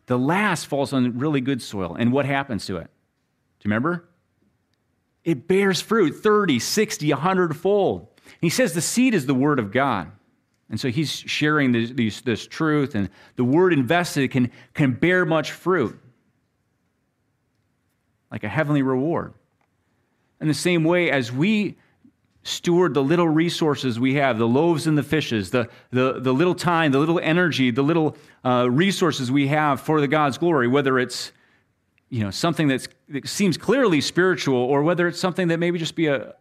The 0.06 0.20
last 0.20 0.68
falls 0.68 0.94
on 0.94 1.18
really 1.18 1.42
good 1.42 1.64
soil. 1.64 1.96
And 1.98 2.14
what 2.14 2.28
happens 2.28 2.68
to 2.68 2.78
it? 2.78 2.92
Do 3.60 3.68
you 3.68 3.72
remember? 3.72 4.08
It 5.28 5.46
bears 5.46 5.82
fruit 5.82 6.12
30, 6.24 6.58
60, 6.58 7.12
100 7.12 7.58
fold. 7.58 8.08
He 8.40 8.50
says 8.50 8.74
the 8.74 8.82
seed 8.82 9.14
is 9.14 9.26
the 9.26 9.34
word 9.34 9.60
of 9.60 9.74
God. 9.74 10.10
And 10.70 10.80
so 10.80 10.88
he's 10.88 11.12
sharing 11.12 11.74
this, 11.74 11.92
this, 11.92 12.22
this 12.22 12.48
truth, 12.48 12.96
and 12.96 13.10
the 13.36 13.44
word 13.44 13.74
invested 13.74 14.32
can, 14.32 14.52
can 14.74 14.94
bear 14.94 15.26
much 15.26 15.52
fruit, 15.52 16.00
like 18.32 18.46
a 18.46 18.50
heavenly 18.50 18.82
reward. 18.82 19.34
In 20.40 20.48
the 20.48 20.54
same 20.54 20.86
way, 20.86 21.12
as 21.12 21.30
we 21.30 21.76
steward 22.44 22.94
the 22.94 23.04
little 23.04 23.28
resources 23.28 24.00
we 24.00 24.14
have 24.14 24.38
the 24.38 24.48
loaves 24.48 24.88
and 24.88 24.98
the 24.98 25.04
fishes, 25.04 25.52
the, 25.52 25.68
the, 25.92 26.22
the 26.22 26.34
little 26.34 26.56
time, 26.56 26.94
the 26.94 27.00
little 27.00 27.20
energy, 27.20 27.70
the 27.70 27.84
little 27.84 28.16
uh, 28.46 28.66
resources 28.70 29.30
we 29.30 29.48
have 29.48 29.82
for 29.82 30.00
the 30.00 30.08
God's 30.08 30.38
glory, 30.38 30.70
whether 30.70 30.98
it's 30.98 31.34
you 32.10 32.24
know, 32.24 32.32
something 32.32 32.68
that 32.70 32.88
seems 33.26 33.58
clearly 33.58 34.02
spiritual 34.02 34.58
or 34.58 34.84
whether 34.84 35.08
it's 35.08 35.20
something 35.20 35.50
that 35.50 35.58
maybe 35.58 35.78
just 35.78 35.96
be 35.96 36.08
a, 36.08 36.36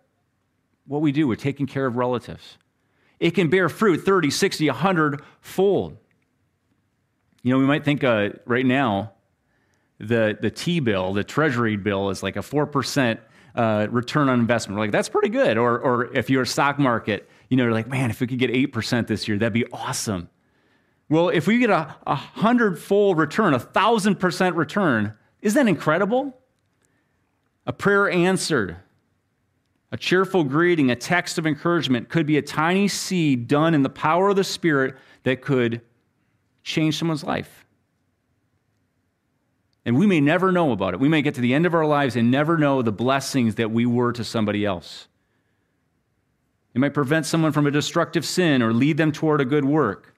what 0.87 1.03
we 1.03 1.13
do, 1.13 1.27
we're 1.27 1.35
taking 1.35 1.67
care 1.67 1.87
of 1.87 1.97
relatives. 1.97 2.59
It 3.19 3.33
can 3.33 3.49
bear 3.49 3.69
fruit 3.69 3.99
30, 3.99 4.31
60, 4.31 4.69
100 4.69 5.23
fold. 5.41 5.97
You 7.43 7.53
know, 7.53 7.59
we 7.59 7.65
might 7.65 7.85
think 7.85 8.05
uh, 8.05 8.31
right 8.45 8.67
now 8.67 9.13
the, 9.99 10.37
the 10.41 10.51
T 10.51 10.81
bill, 10.81 11.15
the 11.15 11.25
Treasury 11.25 11.77
bill, 11.77 12.11
is 12.11 12.23
like 12.23 12.37
a 12.37 12.41
4% 12.41 13.19
uh, 13.55 13.87
return 13.91 14.29
on 14.29 14.39
investment. 14.39 14.77
We're 14.77 14.85
like, 14.85 14.93
that's 14.93 15.09
pretty 15.09 15.31
good. 15.31 15.57
Or, 15.57 15.79
or 15.79 16.15
if 16.15 16.29
you're 16.29 16.43
a 16.43 16.47
stock 16.47 16.79
market, 16.79 17.29
you 17.49 17.57
know, 17.57 17.65
you're 17.65 17.73
like, 17.73 17.89
man, 17.89 18.11
if 18.11 18.21
we 18.21 18.27
could 18.27 18.39
get 18.39 18.51
8% 18.51 19.07
this 19.07 19.27
year, 19.27 19.39
that'd 19.39 19.53
be 19.53 19.67
awesome. 19.73 20.29
Well, 21.09 21.29
if 21.29 21.47
we 21.47 21.59
get 21.59 21.71
a, 21.71 21.97
a 22.07 22.15
hundred-fold 22.17 23.17
return, 23.17 23.55
a 23.55 23.61
thousand 23.61 24.17
percent 24.17 24.57
return, 24.57 25.15
isn't 25.43 25.65
that 25.65 25.69
incredible? 25.69 26.39
A 27.67 27.73
prayer 27.73 28.09
answered, 28.09 28.77
a 29.93 29.97
cheerful 29.97 30.45
greeting, 30.45 30.91
a 30.91 30.97
text 30.97 31.39
of 31.39 31.47
encouragement 31.47 32.09
could 32.09 32.27
be 32.27 32.37
a 32.37 32.43
tiny 32.43 32.89
seed 32.89 33.47
done 33.47 33.73
in 33.73 33.83
the 33.83 33.89
power 33.89 34.31
of 34.31 34.37
the 34.37 34.45
Spirit 34.45 34.97
that 35.23 35.41
could 35.41 35.81
change 36.63 36.99
someone's 36.99 37.25
life. 37.25 37.65
And 39.85 39.97
we 39.97 40.07
may 40.07 40.21
never 40.21 40.51
know 40.51 40.73
about 40.73 40.95
it. 40.95 41.01
We 41.01 41.09
may 41.09 41.23
get 41.23 41.37
to 41.37 41.41
the 41.41 41.55
end 41.55 41.65
of 41.65 41.75
our 41.75 41.87
lives 41.87 42.17
and 42.17 42.31
never 42.31 42.59
know 42.59 42.83
the 42.83 42.91
blessings 42.91 43.55
that 43.55 43.71
we 43.71 43.87
were 43.87 44.13
to 44.13 44.25
somebody 44.25 44.65
else. 44.65 45.07
It 46.75 46.81
might 46.81 46.93
prevent 46.93 47.25
someone 47.25 47.53
from 47.53 47.67
a 47.67 47.71
destructive 47.71 48.27
sin 48.27 48.63
or 48.63 48.73
lead 48.73 48.97
them 48.97 49.13
toward 49.13 49.41
a 49.41 49.45
good 49.45 49.65
work. 49.65 50.15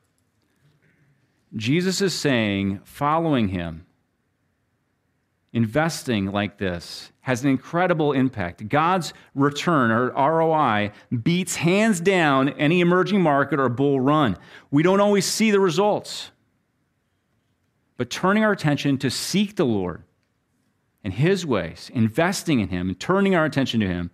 Jesus 1.54 2.00
is 2.00 2.14
saying, 2.14 2.80
following 2.84 3.48
him, 3.48 3.84
investing 5.52 6.26
like 6.26 6.58
this 6.58 7.10
has 7.20 7.42
an 7.42 7.50
incredible 7.50 8.12
impact. 8.12 8.68
God's 8.68 9.12
return 9.34 9.90
or 9.90 10.10
ROI 10.10 10.92
beats 11.22 11.56
hands 11.56 12.00
down 12.00 12.50
any 12.50 12.80
emerging 12.80 13.22
market 13.22 13.58
or 13.58 13.68
bull 13.68 14.00
run. 14.00 14.36
We 14.70 14.82
don't 14.82 15.00
always 15.00 15.24
see 15.24 15.50
the 15.50 15.60
results 15.60 16.30
but 17.98 18.08
turning 18.08 18.44
our 18.44 18.52
attention 18.52 18.96
to 18.98 19.10
seek 19.10 19.56
the 19.56 19.66
Lord 19.66 20.04
and 21.04 21.12
His 21.12 21.44
ways, 21.44 21.90
investing 21.92 22.60
in 22.60 22.68
Him 22.68 22.88
and 22.88 22.98
turning 22.98 23.34
our 23.34 23.44
attention 23.44 23.80
to 23.80 23.86
Him, 23.86 24.10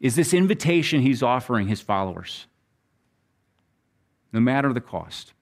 is 0.00 0.16
this 0.16 0.34
invitation 0.34 1.02
He's 1.02 1.22
offering 1.22 1.68
His 1.68 1.80
followers, 1.80 2.46
no 4.32 4.40
matter 4.40 4.72
the 4.72 4.80
cost. 4.80 5.34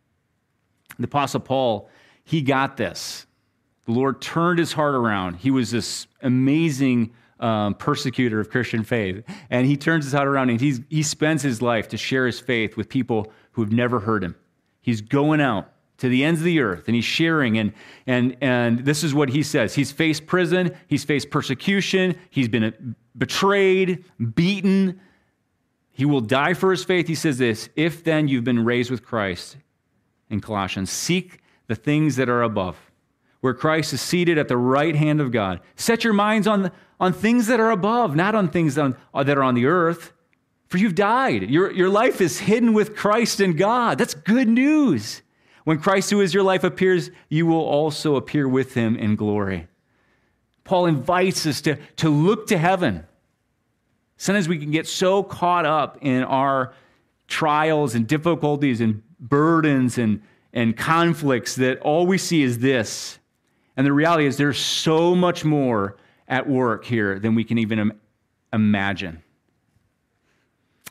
The 0.99 1.05
Apostle 1.05 1.41
Paul, 1.41 1.89
he 2.25 2.43
got 2.43 2.77
this. 2.77 3.26
The 3.87 3.93
Lord 3.93 4.21
turned 4.21 4.59
his 4.59 4.73
heart 4.73 4.95
around. 4.95 5.37
He 5.37 5.51
was 5.51 5.71
this 5.71 6.07
amazing 6.23 7.13
um, 7.41 7.75
persecutor 7.75 8.41
of 8.41 8.51
Christian 8.51 8.83
faith. 8.83 9.25
And 9.51 9.67
he 9.67 9.77
turns 9.77 10.05
his 10.05 10.13
heart 10.13 10.29
around 10.29 10.51
and 10.51 10.61
he's, 10.61 10.81
he 10.89 11.03
spends 11.03 11.43
his 11.43 11.63
life 11.63 11.89
to 11.89 11.97
share 11.97 12.27
his 12.27 12.41
faith 12.41 12.77
with 12.77 12.89
people 12.89 13.33
who 13.53 13.63
have 13.63 13.73
never 13.73 14.01
heard 14.01 14.25
him. 14.25 14.35
He's 14.81 15.01
going 15.01 15.41
out 15.41 15.71
to 15.99 16.09
the 16.09 16.25
ends 16.25 16.41
of 16.41 16.45
the 16.45 16.61
earth 16.61 16.85
and 16.87 16.95
he's 16.95 17.05
sharing 17.05 17.59
and 17.59 17.73
and 18.07 18.37
and 18.41 18.81
this 18.81 19.03
is 19.03 19.15
what 19.15 19.31
he 19.31 19.43
says 19.43 19.75
he's 19.75 19.91
faced 19.91 20.27
prison 20.27 20.75
he's 20.89 21.05
faced 21.05 21.31
persecution 21.31 22.15
he's 22.29 22.49
been 22.49 22.95
betrayed 23.17 24.05
beaten 24.35 25.01
he 25.91 26.05
will 26.05 26.21
die 26.21 26.53
for 26.53 26.71
his 26.71 26.85
faith 26.85 27.07
he 27.09 27.15
says 27.15 27.39
this 27.39 27.69
if 27.77 28.05
then 28.05 28.29
you've 28.29 28.45
been 28.45 28.63
raised 28.63 28.91
with 28.91 29.03
christ 29.03 29.57
in 30.29 30.39
colossians 30.41 30.91
seek 30.91 31.41
the 31.67 31.75
things 31.75 32.17
that 32.17 32.29
are 32.29 32.43
above 32.43 32.86
where 33.47 33.55
christ 33.55 33.93
is 33.93 34.01
seated 34.01 34.37
at 34.37 34.49
the 34.49 34.57
right 34.57 34.95
hand 34.95 35.21
of 35.21 35.33
god 35.33 35.61
set 35.77 36.05
your 36.05 36.13
minds 36.13 36.47
on 36.47 36.71
on 37.01 37.13
things 37.13 37.47
that 37.47 37.61
are 37.61 37.71
above 37.71 38.15
not 38.15 38.35
on 38.35 38.49
things 38.49 38.77
on, 38.77 38.97
that 39.15 39.39
are 39.39 39.43
on 39.43 39.55
the 39.55 39.67
earth 39.67 40.13
for 40.69 40.79
you've 40.79 40.95
died 40.95 41.49
your, 41.49 41.71
your 41.73 41.89
life 41.89 42.21
is 42.21 42.41
hidden 42.41 42.73
with 42.73 42.95
christ 42.95 43.41
in 43.41 43.57
god 43.57 43.97
that's 43.99 44.15
good 44.15 44.49
news 44.49 45.23
when 45.67 45.81
Christ, 45.81 46.11
who 46.11 46.21
is 46.21 46.33
your 46.33 46.45
life, 46.45 46.63
appears, 46.63 47.11
you 47.29 47.45
will 47.45 47.65
also 47.65 48.15
appear 48.15 48.47
with 48.47 48.75
him 48.75 48.95
in 48.95 49.17
glory. 49.17 49.67
Paul 50.63 50.87
invites 50.87 51.45
us 51.45 51.61
to, 51.63 51.75
to 51.97 52.09
look 52.09 52.47
to 52.47 52.57
heaven. 52.57 53.05
Sometimes 54.17 54.47
we 54.47 54.59
can 54.59 54.71
get 54.71 54.87
so 54.87 55.25
caught 55.25 55.67
up 55.67 55.99
in 56.03 56.23
our 56.23 56.73
trials 57.27 57.97
and 57.97 58.07
difficulties 58.07 58.81
and 58.81 59.03
burdens 59.19 59.99
and, 59.99 60.23
and 60.53 60.77
conflicts 60.77 61.57
that 61.57 61.81
all 61.81 62.07
we 62.07 62.17
see 62.17 62.45
is 62.45 62.61
this. 62.61 63.19
And 63.77 63.87
the 63.87 63.93
reality 63.93 64.27
is 64.27 64.37
there's 64.37 64.59
so 64.59 65.15
much 65.15 65.45
more 65.45 65.97
at 66.29 66.49
work 66.49 66.85
here 66.85 67.19
than 67.19 67.35
we 67.35 67.45
can 67.45 67.59
even 67.59 67.93
imagine. 68.53 69.23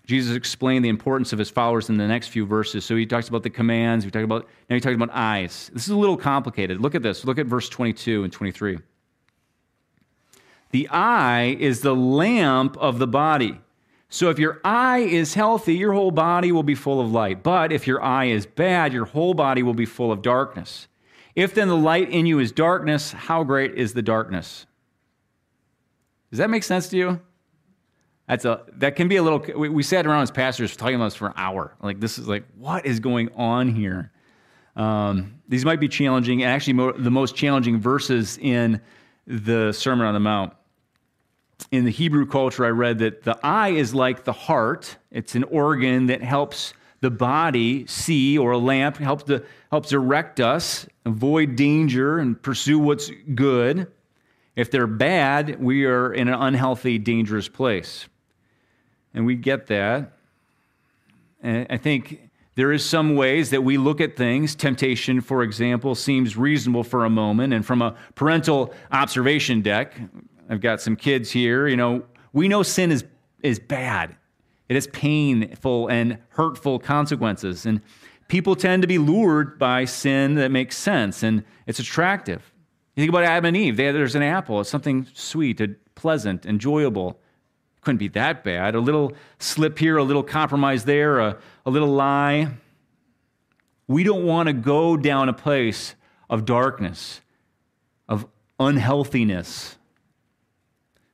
Jesus 0.05 0.35
explained 0.35 0.85
the 0.85 0.89
importance 0.89 1.33
of 1.33 1.39
his 1.39 1.49
followers 1.49 1.89
in 1.89 1.97
the 1.97 2.07
next 2.07 2.27
few 2.27 2.45
verses. 2.45 2.85
So 2.85 2.95
he 2.95 3.05
talks 3.05 3.27
about 3.27 3.43
the 3.43 3.49
commands. 3.49 4.05
We 4.05 4.11
talk 4.11 4.23
about 4.23 4.47
now 4.69 4.75
he 4.75 4.79
talks 4.79 4.95
about 4.95 5.09
eyes. 5.11 5.71
This 5.73 5.83
is 5.83 5.89
a 5.89 5.97
little 5.97 6.17
complicated. 6.17 6.79
Look 6.79 6.95
at 6.95 7.01
this. 7.01 7.25
Look 7.25 7.39
at 7.39 7.47
verse 7.47 7.69
22 7.69 8.23
and 8.23 8.31
23. 8.31 8.77
The 10.71 10.87
eye 10.89 11.57
is 11.59 11.81
the 11.81 11.95
lamp 11.95 12.77
of 12.77 12.99
the 12.99 13.07
body. 13.07 13.59
So 14.09 14.29
if 14.29 14.37
your 14.37 14.61
eye 14.63 14.99
is 14.99 15.33
healthy, 15.33 15.75
your 15.75 15.93
whole 15.93 16.11
body 16.11 16.51
will 16.51 16.63
be 16.63 16.75
full 16.75 17.01
of 17.01 17.11
light. 17.11 17.41
But 17.41 17.71
if 17.71 17.87
your 17.87 18.01
eye 18.03 18.25
is 18.25 18.45
bad, 18.45 18.93
your 18.93 19.05
whole 19.05 19.33
body 19.33 19.63
will 19.63 19.73
be 19.73 19.85
full 19.85 20.11
of 20.11 20.21
darkness. 20.21 20.87
If 21.35 21.53
then 21.53 21.67
the 21.67 21.75
light 21.75 22.09
in 22.09 22.25
you 22.25 22.39
is 22.39 22.51
darkness, 22.51 23.11
how 23.11 23.43
great 23.43 23.75
is 23.75 23.93
the 23.93 24.01
darkness? 24.01 24.65
Does 26.29 26.39
that 26.39 26.49
make 26.49 26.63
sense 26.63 26.87
to 26.89 26.97
you? 26.97 27.21
That's 28.27 28.45
a 28.45 28.63
that 28.77 28.95
can 28.95 29.07
be 29.07 29.17
a 29.17 29.23
little. 29.23 29.39
We, 29.55 29.69
we 29.69 29.83
sat 29.83 30.07
around 30.07 30.23
as 30.23 30.31
pastors 30.31 30.75
talking 30.75 30.95
about 30.95 31.05
this 31.05 31.15
for 31.15 31.27
an 31.27 31.33
hour. 31.35 31.75
Like 31.81 31.99
this 31.99 32.17
is 32.17 32.27
like 32.27 32.45
what 32.57 32.85
is 32.85 32.99
going 32.99 33.29
on 33.35 33.69
here. 33.75 34.11
Um, 34.75 35.39
these 35.47 35.63
might 35.63 35.79
be 35.79 35.87
challenging, 35.87 36.41
and 36.41 36.51
actually 36.51 36.73
mo- 36.73 36.93
the 36.93 37.11
most 37.11 37.35
challenging 37.35 37.79
verses 37.79 38.37
in 38.39 38.81
the 39.27 39.71
Sermon 39.73 40.07
on 40.07 40.13
the 40.13 40.19
Mount. 40.19 40.53
In 41.71 41.85
the 41.85 41.91
Hebrew 41.91 42.25
culture, 42.25 42.65
I 42.65 42.69
read 42.69 42.99
that 42.99 43.23
the 43.23 43.39
eye 43.43 43.69
is 43.69 43.93
like 43.93 44.23
the 44.23 44.33
heart. 44.33 44.97
It's 45.11 45.35
an 45.35 45.43
organ 45.45 46.07
that 46.07 46.21
helps 46.21 46.73
the 47.01 47.11
body 47.11 47.85
see, 47.87 48.37
or 48.37 48.51
a 48.51 48.57
lamp 48.57 48.97
helps 48.97 49.23
to 49.25 49.43
helps 49.71 49.89
direct 49.89 50.39
us, 50.39 50.87
avoid 51.05 51.55
danger, 51.55 52.19
and 52.19 52.41
pursue 52.41 52.79
what's 52.79 53.11
good. 53.33 53.87
If 54.55 54.71
they're 54.71 54.87
bad, 54.87 55.61
we 55.61 55.85
are 55.85 56.13
in 56.13 56.27
an 56.29 56.35
unhealthy, 56.35 56.97
dangerous 56.97 57.49
place 57.49 58.07
and 59.15 59.25
we 59.25 59.35
get 59.35 59.67
that. 59.67 60.11
And 61.41 61.65
I 61.69 61.77
think 61.77 62.29
there 62.55 62.71
is 62.71 62.85
some 62.85 63.15
ways 63.15 63.49
that 63.49 63.63
we 63.63 63.77
look 63.77 64.01
at 64.01 64.15
things. 64.15 64.53
Temptation, 64.53 65.21
for 65.21 65.41
example, 65.41 65.95
seems 65.95 66.37
reasonable 66.37 66.83
for 66.83 67.05
a 67.05 67.09
moment. 67.09 67.53
And 67.53 67.65
from 67.65 67.81
a 67.81 67.95
parental 68.13 68.73
observation 68.91 69.61
deck, 69.61 69.95
I've 70.49 70.61
got 70.61 70.81
some 70.81 70.95
kids 70.95 71.31
here. 71.31 71.67
You 71.67 71.77
know, 71.77 72.03
we 72.33 72.47
know 72.47 72.61
sin 72.61 72.91
is 72.91 73.05
is 73.41 73.59
bad. 73.59 74.15
It 74.67 74.75
has 74.75 74.87
painful 74.87 75.87
and 75.87 76.17
hurtful 76.29 76.79
consequences. 76.79 77.65
And 77.65 77.81
people 78.27 78.55
tend 78.55 78.81
to 78.81 78.87
be 78.87 78.97
lured 78.97 79.59
by 79.59 79.85
sin 79.85 80.35
that 80.35 80.51
makes 80.51 80.77
sense 80.77 81.23
and 81.23 81.43
it's 81.67 81.79
attractive. 81.79 82.51
You 82.95 83.01
think 83.01 83.09
about 83.09 83.23
Adam 83.23 83.45
and 83.45 83.57
Eve. 83.57 83.77
They, 83.77 83.91
there's 83.91 84.15
an 84.15 84.23
apple. 84.23 84.61
It's 84.61 84.69
something 84.69 85.07
sweet, 85.13 85.61
pleasant, 85.95 86.45
enjoyable. 86.45 87.19
Couldn't 87.81 87.97
be 87.97 88.07
that 88.09 88.43
bad. 88.43 88.73
A 88.73 88.79
little 88.79 89.13
slip 89.37 89.77
here, 89.77 89.97
a 89.97 90.03
little 90.03 90.23
compromise 90.23 90.85
there, 90.85 91.19
a, 91.19 91.37
a 91.65 91.69
little 91.69 91.89
lie. 91.89 92.47
We 93.87 94.03
don't 94.03 94.25
want 94.25 94.47
to 94.47 94.53
go 94.53 94.97
down 94.97 95.29
a 95.29 95.33
place 95.33 95.95
of 96.29 96.45
darkness, 96.45 97.21
of 98.07 98.25
unhealthiness. 98.59 99.77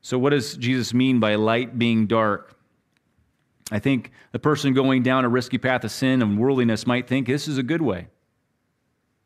So, 0.01 0.17
what 0.17 0.29
does 0.29 0.55
Jesus 0.55 0.93
mean 0.93 1.19
by 1.19 1.35
light 1.35 1.77
being 1.77 2.07
dark? 2.07 2.57
I 3.71 3.79
think 3.79 4.11
the 4.33 4.39
person 4.39 4.73
going 4.73 5.01
down 5.01 5.23
a 5.23 5.29
risky 5.29 5.57
path 5.57 5.83
of 5.85 5.91
sin 5.91 6.21
and 6.21 6.37
worldliness 6.37 6.85
might 6.85 7.07
think 7.07 7.25
this 7.25 7.47
is 7.47 7.57
a 7.57 7.63
good 7.63 7.81
way. 7.81 8.07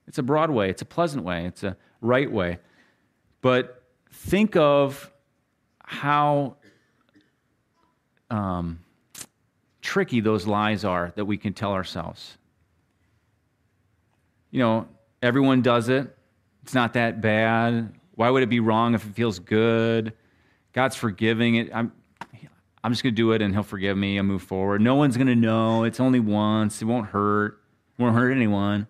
It's 0.07 0.19
a 0.19 0.23
broad 0.23 0.51
way, 0.51 0.69
it's 0.69 0.83
a 0.83 0.85
pleasant 0.85 1.23
way, 1.23 1.45
it's 1.45 1.63
a 1.63 1.75
right 1.99 2.31
way. 2.31 2.59
But 3.41 3.83
think 4.11 4.55
of 4.55 5.11
how 5.79 6.57
um, 8.29 8.79
tricky 9.81 10.19
those 10.19 10.45
lies 10.45 10.85
are 10.85 11.11
that 11.15 11.25
we 11.25 11.37
can 11.37 11.53
tell 11.53 11.73
ourselves. 11.73 12.37
You 14.51 14.59
know, 14.59 14.87
everyone 15.23 15.63
does 15.63 15.89
it. 15.89 16.15
It's 16.63 16.73
not 16.73 16.93
that 16.93 17.19
bad. 17.19 17.93
Why 18.13 18.29
would 18.29 18.43
it 18.43 18.49
be 18.49 18.59
wrong 18.59 18.93
if 18.93 19.05
it 19.05 19.13
feels 19.13 19.39
good? 19.39 20.13
God's 20.71 20.95
forgiving 20.95 21.55
it. 21.55 21.71
I'm, 21.73 21.91
I'm 22.85 22.91
just 22.91 23.01
to 23.15 23.17
do 23.17 23.31
it 23.31 23.41
and 23.41 23.51
he'll 23.51 23.63
forgive 23.63 23.97
me 23.97 24.19
and 24.19 24.27
move 24.27 24.43
forward. 24.43 24.79
No 24.79 24.93
one's 24.93 25.17
to 25.25 25.35
know. 25.35 25.85
It's 25.85 25.99
only 25.99 26.19
once. 26.19 26.83
It 26.83 26.85
won't 26.85 27.07
hurt. 27.07 27.59
It 27.97 28.01
won't 28.03 28.15
hurt 28.15 28.29
anyone. 28.29 28.85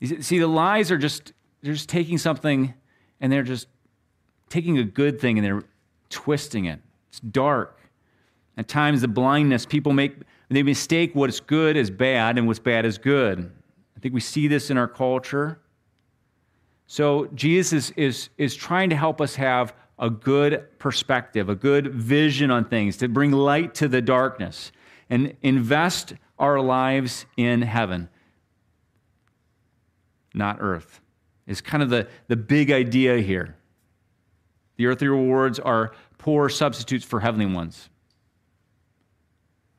See, 0.00 0.38
the 0.38 0.46
lies 0.46 0.92
are 0.92 0.96
just, 0.96 1.32
they're 1.60 1.72
just 1.72 1.88
taking 1.88 2.18
something 2.18 2.72
and 3.20 3.32
they're 3.32 3.42
just 3.42 3.66
taking 4.48 4.78
a 4.78 4.84
good 4.84 5.20
thing 5.20 5.38
and 5.38 5.44
they're 5.44 5.64
twisting 6.08 6.66
it. 6.66 6.78
It's 7.08 7.18
dark. 7.18 7.80
At 8.56 8.68
times, 8.68 9.00
the 9.00 9.08
blindness, 9.08 9.66
people 9.66 9.92
make, 9.92 10.18
they 10.48 10.62
mistake 10.62 11.10
what's 11.14 11.40
good 11.40 11.76
as 11.76 11.90
bad 11.90 12.38
and 12.38 12.46
what's 12.46 12.60
bad 12.60 12.86
as 12.86 12.96
good. 12.96 13.50
I 13.96 14.00
think 14.00 14.14
we 14.14 14.20
see 14.20 14.46
this 14.46 14.70
in 14.70 14.78
our 14.78 14.86
culture. 14.86 15.58
So, 16.86 17.26
Jesus 17.34 17.72
is, 17.72 17.92
is, 17.96 18.28
is 18.38 18.54
trying 18.54 18.90
to 18.90 18.96
help 18.96 19.20
us 19.20 19.34
have 19.34 19.74
a 19.98 20.10
good 20.10 20.78
perspective, 20.78 21.48
a 21.48 21.54
good 21.54 21.94
vision 21.94 22.50
on 22.50 22.64
things, 22.64 22.96
to 22.98 23.08
bring 23.08 23.32
light 23.32 23.74
to 23.74 23.88
the 23.88 24.02
darkness 24.02 24.72
and 25.08 25.36
invest 25.42 26.14
our 26.38 26.60
lives 26.60 27.24
in 27.36 27.62
heaven, 27.62 28.08
not 30.34 30.58
earth, 30.60 31.00
is 31.46 31.60
kind 31.60 31.82
of 31.82 31.88
the, 31.88 32.06
the 32.28 32.36
big 32.36 32.70
idea 32.70 33.18
here. 33.18 33.56
The 34.76 34.86
earthly 34.86 35.08
rewards 35.08 35.58
are 35.58 35.92
poor 36.18 36.48
substitutes 36.48 37.04
for 37.04 37.20
heavenly 37.20 37.46
ones. 37.46 37.88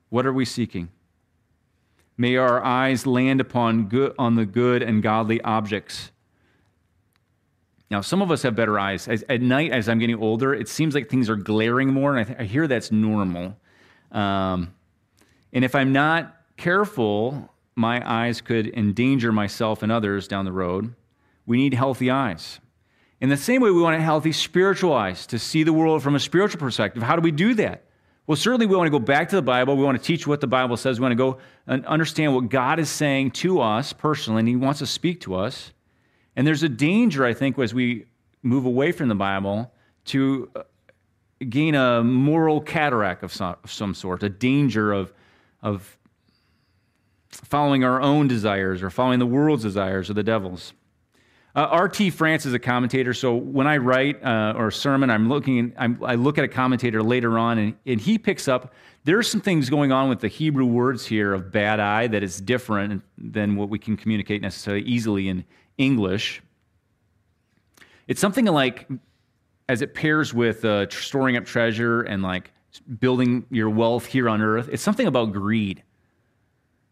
What 0.09 0.25
are 0.25 0.33
we 0.33 0.45
seeking? 0.45 0.89
May 2.17 2.37
our 2.37 2.63
eyes 2.63 3.05
land 3.05 3.39
upon 3.39 3.89
good, 3.89 4.15
on 4.17 4.35
the 4.35 4.45
good 4.45 4.81
and 4.81 5.03
godly 5.03 5.39
objects 5.41 6.11
now, 7.89 8.01
some 8.01 8.21
of 8.21 8.31
us 8.31 8.41
have 8.41 8.55
better 8.55 8.77
eyes. 8.77 9.07
As, 9.07 9.23
at 9.29 9.41
night, 9.41 9.71
as 9.71 9.87
I'm 9.87 9.99
getting 9.99 10.21
older, 10.21 10.53
it 10.53 10.67
seems 10.67 10.93
like 10.93 11.09
things 11.09 11.29
are 11.29 11.37
glaring 11.37 11.93
more, 11.93 12.15
and 12.15 12.19
I, 12.19 12.23
th- 12.23 12.39
I 12.39 12.43
hear 12.43 12.67
that's 12.67 12.91
normal. 12.91 13.55
Um, 14.11 14.73
and 15.53 15.63
if 15.63 15.73
I'm 15.73 15.93
not 15.93 16.35
careful, 16.57 17.53
my 17.75 18.01
eyes 18.05 18.41
could 18.41 18.67
endanger 18.75 19.31
myself 19.31 19.83
and 19.83 19.91
others 19.91 20.27
down 20.27 20.43
the 20.43 20.51
road. 20.51 20.93
We 21.45 21.57
need 21.57 21.73
healthy 21.73 22.11
eyes. 22.11 22.59
In 23.21 23.29
the 23.29 23.37
same 23.37 23.61
way, 23.61 23.71
we 23.71 23.81
want 23.81 23.95
a 23.95 24.01
healthy 24.01 24.33
spiritual 24.33 24.93
eyes 24.93 25.25
to 25.27 25.39
see 25.39 25.63
the 25.63 25.73
world 25.73 26.03
from 26.03 26.15
a 26.15 26.19
spiritual 26.19 26.59
perspective. 26.59 27.01
How 27.01 27.15
do 27.15 27.21
we 27.21 27.31
do 27.31 27.53
that? 27.55 27.85
Well, 28.27 28.35
certainly 28.35 28.65
we 28.65 28.75
want 28.75 28.87
to 28.87 28.91
go 28.91 28.99
back 28.99 29.29
to 29.29 29.37
the 29.37 29.41
Bible. 29.41 29.77
We 29.77 29.83
want 29.83 29.97
to 29.97 30.03
teach 30.03 30.27
what 30.27 30.41
the 30.41 30.47
Bible 30.47 30.75
says. 30.75 30.99
We 30.99 31.03
want 31.03 31.13
to 31.13 31.15
go 31.15 31.37
and 31.65 31.85
understand 31.85 32.35
what 32.35 32.49
God 32.49 32.79
is 32.79 32.89
saying 32.89 33.31
to 33.31 33.61
us 33.61 33.93
personally, 33.93 34.39
and 34.39 34.47
He 34.49 34.57
wants 34.57 34.79
to 34.79 34.85
speak 34.85 35.21
to 35.21 35.35
us. 35.35 35.71
And 36.37 36.45
there's 36.45 36.61
a 36.61 36.69
danger, 36.69 37.25
I 37.25 37.33
think, 37.33 37.57
as 37.57 37.73
we 37.73 38.05
move 38.43 38.65
away 38.65 38.91
from 38.91 39.09
the 39.09 39.15
Bible 39.15 39.73
to 40.05 40.49
uh, 40.55 40.61
gain 41.49 41.73
a 41.73 42.03
moral 42.03 42.61
cataract 42.61 43.23
of 43.23 43.33
some, 43.33 43.55
of 43.63 43.71
some 43.71 43.95
sort, 43.95 44.21
a 44.21 44.29
danger 44.29 44.93
of, 44.93 45.11
of 45.63 45.97
following 47.31 47.83
our 47.83 47.99
own 47.99 48.27
desires 48.27 48.83
or 48.83 48.91
following 48.91 49.17
the 49.17 49.25
world's 49.25 49.63
desires 49.63 50.11
or 50.11 50.13
the 50.13 50.23
devil's. 50.23 50.73
Uh, 51.55 51.61
R.T. 51.71 52.11
France 52.11 52.45
is 52.45 52.53
a 52.53 52.59
commentator, 52.59 53.15
so 53.15 53.33
when 53.33 53.65
I 53.65 53.77
write 53.77 54.23
uh, 54.23 54.53
or 54.55 54.67
a 54.67 54.71
sermon, 54.71 55.09
I'm 55.09 55.27
looking, 55.27 55.73
I'm, 55.75 55.99
i 56.05 56.13
look 56.13 56.37
at 56.37 56.43
a 56.43 56.47
commentator 56.47 57.01
later 57.01 57.39
on, 57.39 57.57
and, 57.57 57.75
and 57.87 57.99
he 57.99 58.19
picks 58.19 58.47
up 58.47 58.75
there's 59.05 59.29
some 59.29 59.39
things 59.39 59.69
going 59.69 59.93
on 59.93 60.09
with 60.09 60.19
the 60.19 60.27
Hebrew 60.27 60.65
words 60.65 61.05
here 61.05 61.33
of 61.33 61.49
bad 61.49 61.79
eye 61.79 62.07
that 62.07 62.23
is 62.23 62.41
different 62.41 63.01
than 63.17 63.55
what 63.55 63.69
we 63.69 63.79
can 63.79 63.95
communicate 63.95 64.41
necessarily 64.41 64.83
easily 64.83 65.29
in, 65.29 65.45
English. 65.77 66.41
It's 68.07 68.21
something 68.21 68.45
like, 68.45 68.87
as 69.69 69.81
it 69.81 69.93
pairs 69.93 70.33
with 70.33 70.63
uh, 70.63 70.89
storing 70.89 71.37
up 71.37 71.45
treasure 71.45 72.01
and 72.01 72.23
like 72.23 72.51
building 72.99 73.45
your 73.49 73.69
wealth 73.69 74.05
here 74.05 74.29
on 74.29 74.41
earth, 74.41 74.69
it's 74.71 74.83
something 74.83 75.07
about 75.07 75.33
greed. 75.33 75.83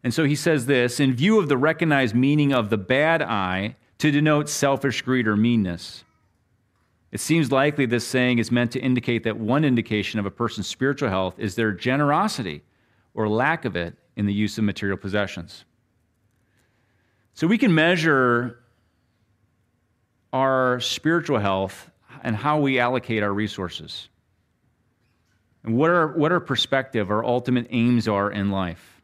And 0.04 0.12
so 0.12 0.24
he 0.24 0.34
says 0.34 0.66
this 0.66 1.00
in 1.00 1.14
view 1.14 1.38
of 1.38 1.48
the 1.48 1.56
recognized 1.56 2.14
meaning 2.14 2.52
of 2.52 2.70
the 2.70 2.76
bad 2.76 3.22
eye 3.22 3.76
to 3.98 4.10
denote 4.10 4.48
selfish 4.48 5.02
greed 5.02 5.26
or 5.26 5.36
meanness. 5.36 6.04
It 7.12 7.20
seems 7.20 7.50
likely 7.50 7.86
this 7.86 8.06
saying 8.06 8.38
is 8.38 8.50
meant 8.50 8.72
to 8.72 8.80
indicate 8.80 9.24
that 9.24 9.38
one 9.38 9.64
indication 9.64 10.20
of 10.20 10.26
a 10.26 10.30
person's 10.30 10.66
spiritual 10.66 11.08
health 11.08 11.38
is 11.38 11.54
their 11.54 11.72
generosity 11.72 12.62
or 13.14 13.28
lack 13.28 13.64
of 13.64 13.74
it 13.74 13.94
in 14.16 14.26
the 14.26 14.34
use 14.34 14.58
of 14.58 14.64
material 14.64 14.98
possessions. 14.98 15.64
So 17.32 17.46
we 17.46 17.58
can 17.58 17.74
measure 17.74 18.60
our 20.36 20.80
spiritual 20.80 21.38
health 21.38 21.90
and 22.22 22.36
how 22.36 22.60
we 22.60 22.78
allocate 22.78 23.22
our 23.22 23.32
resources. 23.32 24.08
And 25.64 25.76
what 25.76 25.90
our, 25.90 26.08
what 26.08 26.30
our 26.30 26.40
perspective, 26.40 27.10
our 27.10 27.24
ultimate 27.24 27.66
aims 27.70 28.06
are 28.06 28.30
in 28.30 28.50
life. 28.50 29.00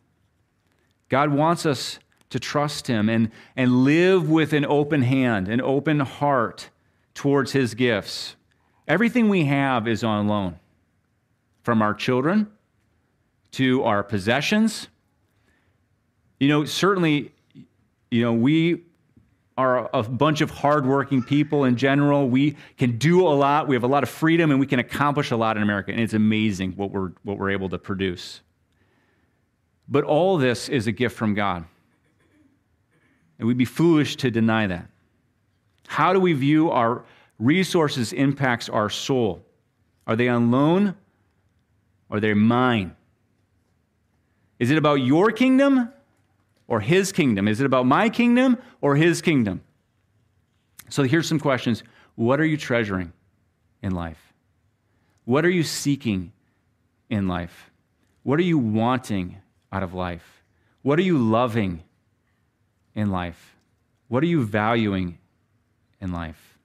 God 1.08 1.30
wants 1.30 1.64
us 1.66 1.98
to 2.30 2.38
trust 2.38 2.86
Him 2.86 3.08
and, 3.08 3.30
and 3.56 3.84
live 3.84 4.30
with 4.30 4.52
an 4.52 4.64
open 4.64 5.02
hand, 5.02 5.48
an 5.48 5.60
open 5.60 6.00
heart 6.00 6.70
towards 7.14 7.52
His 7.52 7.74
gifts. 7.74 8.36
Everything 8.86 9.28
we 9.28 9.44
have 9.44 9.88
is 9.88 10.04
on 10.04 10.28
loan 10.28 10.58
from 11.62 11.82
our 11.82 11.94
children 11.94 12.50
to 13.52 13.82
our 13.84 14.02
possessions. 14.02 14.88
You 16.38 16.48
know, 16.48 16.64
certainly, 16.64 17.32
you 18.10 18.22
know, 18.22 18.32
we 18.32 18.82
are 19.56 19.90
a 19.92 20.02
bunch 20.02 20.40
of 20.40 20.50
hardworking 20.50 21.22
people 21.22 21.64
in 21.64 21.76
general. 21.76 22.28
We 22.28 22.56
can 22.78 22.96
do 22.98 23.26
a 23.26 23.30
lot. 23.30 23.68
We 23.68 23.76
have 23.76 23.84
a 23.84 23.88
lot 23.88 24.02
of 24.02 24.08
freedom, 24.08 24.50
and 24.50 24.58
we 24.58 24.66
can 24.66 24.78
accomplish 24.78 25.30
a 25.30 25.36
lot 25.36 25.56
in 25.56 25.62
America. 25.62 25.92
And 25.92 26.00
it's 26.00 26.14
amazing 26.14 26.72
what 26.72 26.90
we're, 26.90 27.12
what 27.22 27.38
we're 27.38 27.50
able 27.50 27.68
to 27.68 27.78
produce. 27.78 28.40
But 29.88 30.04
all 30.04 30.38
this 30.38 30.68
is 30.68 30.86
a 30.86 30.92
gift 30.92 31.16
from 31.16 31.34
God. 31.34 31.64
And 33.38 33.46
we'd 33.46 33.58
be 33.58 33.64
foolish 33.64 34.16
to 34.16 34.30
deny 34.30 34.66
that. 34.68 34.88
How 35.86 36.12
do 36.12 36.20
we 36.20 36.32
view 36.32 36.70
our 36.70 37.04
resources 37.38 38.12
impacts 38.12 38.68
our 38.68 38.88
soul? 38.88 39.44
Are 40.06 40.16
they 40.16 40.28
on 40.28 40.50
loan? 40.50 40.94
Or 42.08 42.16
are 42.16 42.20
they 42.20 42.32
mine? 42.34 42.96
Is 44.58 44.70
it 44.70 44.78
about 44.78 44.94
your 44.94 45.30
kingdom 45.32 45.92
or 46.68 46.80
his 46.80 47.12
kingdom? 47.12 47.48
Is 47.48 47.60
it 47.60 47.66
about 47.66 47.86
my 47.86 48.08
kingdom 48.08 48.58
or 48.80 48.96
his 48.96 49.20
kingdom? 49.20 49.62
So 50.88 51.02
here's 51.02 51.28
some 51.28 51.40
questions. 51.40 51.82
What 52.14 52.40
are 52.40 52.44
you 52.44 52.56
treasuring 52.56 53.12
in 53.82 53.92
life? 53.92 54.32
What 55.24 55.44
are 55.44 55.50
you 55.50 55.62
seeking 55.62 56.32
in 57.08 57.28
life? 57.28 57.70
What 58.22 58.38
are 58.38 58.44
you 58.44 58.58
wanting 58.58 59.36
out 59.72 59.82
of 59.82 59.94
life? 59.94 60.42
What 60.82 60.98
are 60.98 61.02
you 61.02 61.18
loving 61.18 61.82
in 62.94 63.10
life? 63.10 63.56
What 64.08 64.22
are 64.22 64.26
you 64.26 64.44
valuing 64.44 65.18
in 66.00 66.12
life? 66.12 66.58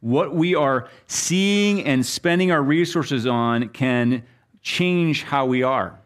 What 0.00 0.34
we 0.34 0.54
are 0.54 0.88
seeing 1.06 1.84
and 1.84 2.04
spending 2.04 2.50
our 2.50 2.62
resources 2.62 3.26
on 3.26 3.68
can 3.68 4.24
change 4.62 5.22
how 5.22 5.46
we 5.46 5.62
are. 5.62 5.99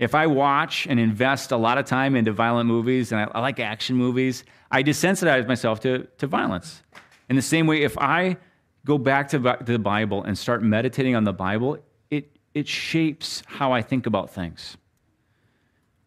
If 0.00 0.14
I 0.14 0.26
watch 0.26 0.86
and 0.86 0.98
invest 0.98 1.52
a 1.52 1.58
lot 1.58 1.76
of 1.76 1.84
time 1.84 2.16
into 2.16 2.32
violent 2.32 2.66
movies 2.66 3.12
and 3.12 3.20
I, 3.20 3.24
I 3.34 3.40
like 3.40 3.60
action 3.60 3.96
movies, 3.96 4.44
I 4.70 4.82
desensitize 4.82 5.46
myself 5.46 5.80
to, 5.80 6.08
to 6.16 6.26
violence. 6.26 6.82
In 7.28 7.36
the 7.36 7.42
same 7.42 7.66
way, 7.66 7.82
if 7.82 7.98
I 7.98 8.38
go 8.86 8.96
back 8.96 9.28
to, 9.28 9.38
to 9.38 9.72
the 9.72 9.78
Bible 9.78 10.24
and 10.24 10.36
start 10.38 10.62
meditating 10.62 11.14
on 11.14 11.24
the 11.24 11.34
Bible, 11.34 11.76
it, 12.10 12.34
it 12.54 12.66
shapes 12.66 13.42
how 13.46 13.72
I 13.72 13.82
think 13.82 14.06
about 14.06 14.30
things. 14.30 14.78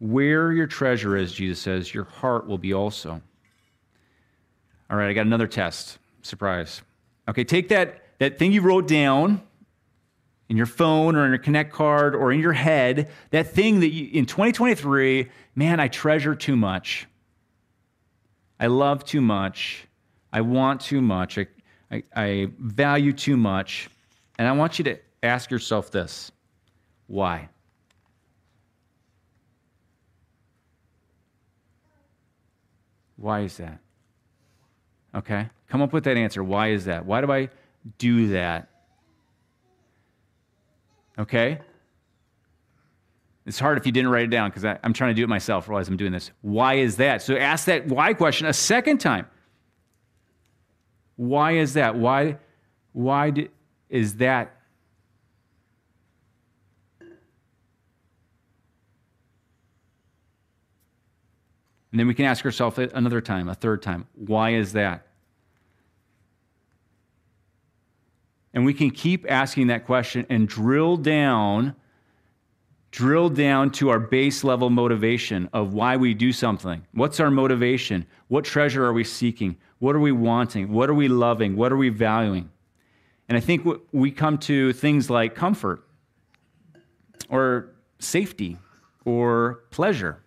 Where 0.00 0.50
your 0.52 0.66
treasure 0.66 1.16
is, 1.16 1.32
Jesus 1.32 1.60
says, 1.60 1.94
your 1.94 2.04
heart 2.04 2.48
will 2.48 2.58
be 2.58 2.74
also. 2.74 3.22
All 4.90 4.96
right, 4.96 5.08
I 5.08 5.12
got 5.12 5.24
another 5.24 5.46
test. 5.46 5.98
Surprise. 6.22 6.82
Okay, 7.28 7.44
take 7.44 7.68
that, 7.68 8.02
that 8.18 8.40
thing 8.40 8.50
you 8.50 8.60
wrote 8.60 8.88
down 8.88 9.40
in 10.48 10.56
your 10.56 10.66
phone 10.66 11.16
or 11.16 11.24
in 11.24 11.30
your 11.30 11.38
Connect 11.38 11.72
card 11.72 12.14
or 12.14 12.32
in 12.32 12.40
your 12.40 12.52
head, 12.52 13.10
that 13.30 13.50
thing 13.50 13.80
that 13.80 13.88
you, 13.88 14.10
in 14.12 14.26
2023, 14.26 15.30
man, 15.54 15.80
I 15.80 15.88
treasure 15.88 16.34
too 16.34 16.56
much. 16.56 17.06
I 18.60 18.66
love 18.66 19.04
too 19.04 19.20
much. 19.20 19.86
I 20.32 20.42
want 20.42 20.80
too 20.80 21.00
much. 21.00 21.38
I, 21.38 21.46
I, 21.90 22.02
I 22.14 22.48
value 22.58 23.12
too 23.12 23.36
much. 23.36 23.88
And 24.38 24.48
I 24.48 24.52
want 24.52 24.78
you 24.78 24.84
to 24.84 24.98
ask 25.22 25.50
yourself 25.50 25.90
this 25.90 26.30
why? 27.06 27.48
Why 33.16 33.40
is 33.40 33.56
that? 33.58 33.78
Okay? 35.14 35.48
Come 35.68 35.82
up 35.82 35.92
with 35.92 36.04
that 36.04 36.16
answer. 36.16 36.42
Why 36.42 36.68
is 36.68 36.84
that? 36.86 37.06
Why 37.06 37.20
do 37.20 37.32
I 37.32 37.48
do 37.98 38.28
that? 38.28 38.68
Okay? 41.18 41.58
It's 43.46 43.58
hard 43.58 43.76
if 43.76 43.84
you 43.84 43.92
didn't 43.92 44.10
write 44.10 44.24
it 44.24 44.30
down 44.30 44.50
because 44.50 44.64
I'm 44.64 44.92
trying 44.92 45.10
to 45.10 45.14
do 45.14 45.22
it 45.22 45.28
myself 45.28 45.68
while 45.68 45.84
I'm 45.84 45.96
doing 45.96 46.12
this. 46.12 46.30
Why 46.40 46.74
is 46.74 46.96
that? 46.96 47.22
So 47.22 47.36
ask 47.36 47.66
that 47.66 47.86
why 47.86 48.14
question 48.14 48.46
a 48.46 48.52
second 48.52 48.98
time. 48.98 49.26
Why 51.16 51.52
is 51.52 51.74
that? 51.74 51.94
Why, 51.94 52.38
why 52.92 53.30
do, 53.30 53.48
is 53.88 54.16
that? 54.16 54.56
And 61.92 62.00
then 62.00 62.08
we 62.08 62.14
can 62.14 62.24
ask 62.24 62.44
ourselves 62.44 62.76
another 62.78 63.20
time, 63.20 63.48
a 63.48 63.54
third 63.54 63.80
time, 63.80 64.08
why 64.16 64.54
is 64.54 64.72
that? 64.72 65.06
And 68.54 68.64
we 68.64 68.72
can 68.72 68.90
keep 68.90 69.26
asking 69.28 69.66
that 69.66 69.84
question 69.84 70.24
and 70.30 70.48
drill 70.48 70.96
down 70.96 71.74
drill 72.94 73.28
down 73.28 73.72
to 73.72 73.88
our 73.88 73.98
base 73.98 74.44
level 74.44 74.70
motivation 74.70 75.50
of 75.52 75.74
why 75.74 75.96
we 75.96 76.14
do 76.14 76.30
something. 76.30 76.80
What's 76.92 77.18
our 77.18 77.28
motivation? 77.28 78.06
What 78.28 78.44
treasure 78.44 78.84
are 78.84 78.92
we 78.92 79.02
seeking? 79.02 79.56
What 79.80 79.96
are 79.96 80.00
we 80.00 80.12
wanting? 80.12 80.70
What 80.70 80.88
are 80.88 80.94
we 80.94 81.08
loving? 81.08 81.56
What 81.56 81.72
are 81.72 81.76
we 81.76 81.88
valuing? 81.88 82.48
And 83.28 83.36
I 83.36 83.40
think 83.40 83.66
we 83.90 84.12
come 84.12 84.38
to 84.38 84.72
things 84.72 85.10
like 85.10 85.34
comfort 85.34 85.84
or 87.28 87.74
safety 87.98 88.58
or 89.04 89.64
pleasure 89.70 90.22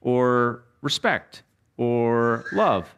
or 0.00 0.62
respect 0.82 1.42
or 1.76 2.44
love 2.52 2.94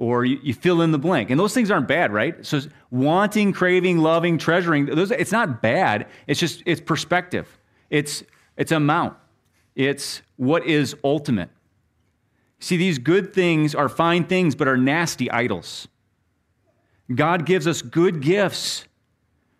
or 0.00 0.24
you, 0.24 0.40
you, 0.42 0.54
fill 0.54 0.80
in 0.80 0.92
the 0.92 0.98
blank. 0.98 1.28
And 1.28 1.38
those 1.38 1.52
things 1.52 1.70
aren't 1.70 1.86
bad, 1.86 2.10
right? 2.10 2.34
So 2.44 2.62
wanting, 2.90 3.52
craving, 3.52 3.98
loving, 3.98 4.38
treasuring, 4.38 4.86
those, 4.86 5.10
it's 5.10 5.30
not 5.30 5.60
bad. 5.60 6.06
It's 6.26 6.40
just, 6.40 6.62
it's 6.64 6.80
perspective. 6.80 7.58
It's, 7.90 8.24
it's 8.56 8.72
amount. 8.72 9.14
It's 9.74 10.22
what 10.36 10.64
is 10.64 10.96
ultimate. 11.04 11.50
See, 12.60 12.78
these 12.78 12.98
good 12.98 13.34
things 13.34 13.74
are 13.74 13.90
fine 13.90 14.24
things, 14.24 14.54
but 14.54 14.68
are 14.68 14.78
nasty 14.78 15.30
idols. 15.30 15.86
God 17.14 17.44
gives 17.44 17.66
us 17.66 17.82
good 17.82 18.22
gifts 18.22 18.86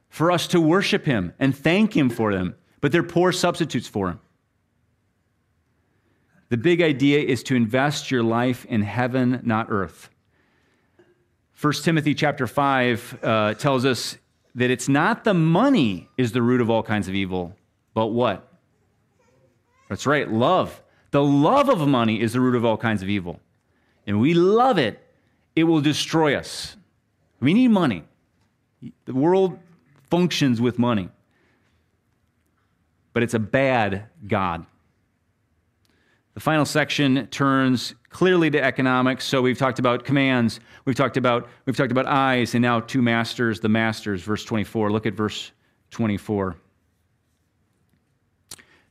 for 0.09 0.33
us 0.33 0.47
to 0.49 0.61
worship 0.61 1.05
Him 1.05 1.35
and 1.39 1.55
thank 1.55 1.95
Him 1.95 2.09
for 2.09 2.33
them, 2.33 2.55
but 2.81 2.93
they're 2.93 3.03
poor 3.03 3.31
substitutes 3.31 3.89
for 3.89 4.09
Him. 4.09 4.21
The 6.49 6.57
big 6.57 6.81
idea 6.81 7.21
is 7.21 7.43
to 7.45 7.55
invest 7.55 8.11
your 8.11 8.23
life 8.23 8.65
in 8.65 8.81
heaven, 8.81 9.41
not 9.45 9.67
earth. 9.69 10.09
1 11.61 11.73
Timothy 11.83 12.15
chapter 12.15 12.47
5 12.47 13.19
uh, 13.23 13.55
tells 13.55 13.85
us 13.85 14.17
that 14.55 14.71
it's 14.71 14.89
not 14.89 15.25
the 15.25 15.35
money 15.35 16.09
is 16.17 16.33
the 16.33 16.41
root 16.41 16.63
of 16.63 16.71
all 16.71 16.83
kinds 16.83 17.07
of 17.07 17.15
evil, 17.15 17.55
but 17.93 18.07
what? 18.07 18.51
That's 19.91 20.07
right, 20.07 20.31
love. 20.31 20.81
The 21.11 21.23
love 21.23 21.69
of 21.69 21.87
money 21.87 22.23
is 22.23 22.33
the 22.33 22.41
root 22.41 22.55
of 22.55 22.65
all 22.65 22.79
kinds 22.79 23.03
of 23.03 23.11
evil. 23.11 23.41
And 24.07 24.21
we 24.21 24.33
love 24.33 24.79
it, 24.79 25.07
it 25.55 25.65
will 25.65 25.83
destroy 25.83 26.35
us. 26.35 26.77
We 27.41 27.53
need 27.53 27.69
money. 27.69 28.05
The 29.05 29.15
world 29.15 29.59
functions 30.09 30.63
with 30.63 30.79
money, 30.79 31.11
but 33.13 33.23
it's 33.23 33.35
a 33.35 33.39
bad 33.39 34.05
God. 34.27 34.65
The 36.35 36.41
final 36.41 36.65
section 36.65 37.27
turns 37.29 37.95
clearly 38.09 38.51
to 38.51 38.63
economics. 38.63 39.25
So 39.25 39.43
we've 39.43 39.59
talked 39.59 39.79
about 39.79 40.05
commands, 40.05 40.61
we've 40.85 40.97
talked 40.97 41.17
about 41.17 41.49
we've 41.67 41.77
talked 41.77 41.93
about 41.93 42.07
eyes, 42.07 42.55
and 42.55 42.63
now 42.63 42.81
two 42.81 43.03
masters, 43.03 43.61
the 43.61 43.69
masters, 43.69 44.23
verse 44.23 44.45
24. 44.45 44.91
Look 44.93 45.07
at 45.07 45.15
verse 45.15 45.53
24. 45.91 46.57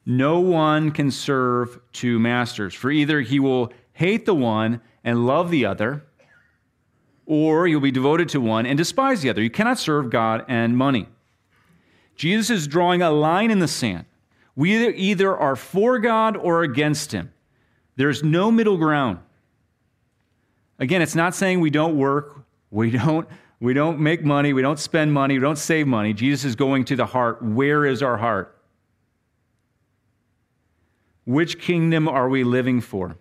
No 0.05 0.39
one 0.39 0.91
can 0.91 1.11
serve 1.11 1.79
two 1.93 2.19
masters, 2.19 2.73
for 2.73 2.89
either 2.89 3.21
he 3.21 3.39
will 3.39 3.71
hate 3.93 4.25
the 4.25 4.33
one 4.33 4.81
and 5.03 5.27
love 5.27 5.51
the 5.51 5.65
other, 5.65 6.03
or 7.25 7.67
you'll 7.67 7.79
be 7.79 7.91
devoted 7.91 8.27
to 8.29 8.41
one 8.41 8.65
and 8.65 8.77
despise 8.77 9.21
the 9.21 9.29
other. 9.29 9.41
You 9.41 9.49
cannot 9.49 9.77
serve 9.77 10.09
God 10.09 10.45
and 10.47 10.75
money. 10.75 11.07
Jesus 12.15 12.49
is 12.49 12.67
drawing 12.67 13.01
a 13.01 13.11
line 13.11 13.51
in 13.51 13.59
the 13.59 13.67
sand. 13.67 14.05
We 14.55 14.89
either, 14.89 15.37
are 15.37 15.55
for 15.55 15.99
God 15.99 16.35
or 16.35 16.63
against 16.63 17.11
him. 17.11 17.31
There's 17.95 18.23
no 18.23 18.51
middle 18.51 18.77
ground. 18.77 19.19
Again, 20.79 21.01
it's 21.01 21.15
not 21.15 21.35
saying 21.35 21.59
we 21.59 21.69
don't 21.69 21.97
work, 21.97 22.43
we 22.71 22.89
don't, 22.91 23.27
we 23.59 23.73
don't 23.73 23.99
make 23.99 24.23
money, 24.23 24.53
we 24.53 24.61
don't 24.61 24.79
spend 24.79 25.13
money, 25.13 25.35
we 25.35 25.41
don't 25.41 25.57
save 25.57 25.87
money. 25.87 26.13
Jesus 26.13 26.45
is 26.45 26.55
going 26.55 26.85
to 26.85 26.95
the 26.95 27.05
heart. 27.05 27.41
Where 27.41 27.85
is 27.85 28.01
our 28.01 28.17
heart? 28.17 28.55
Which 31.25 31.59
kingdom 31.59 32.07
are 32.07 32.29
we 32.29 32.43
living 32.43 32.81
for? 32.81 33.17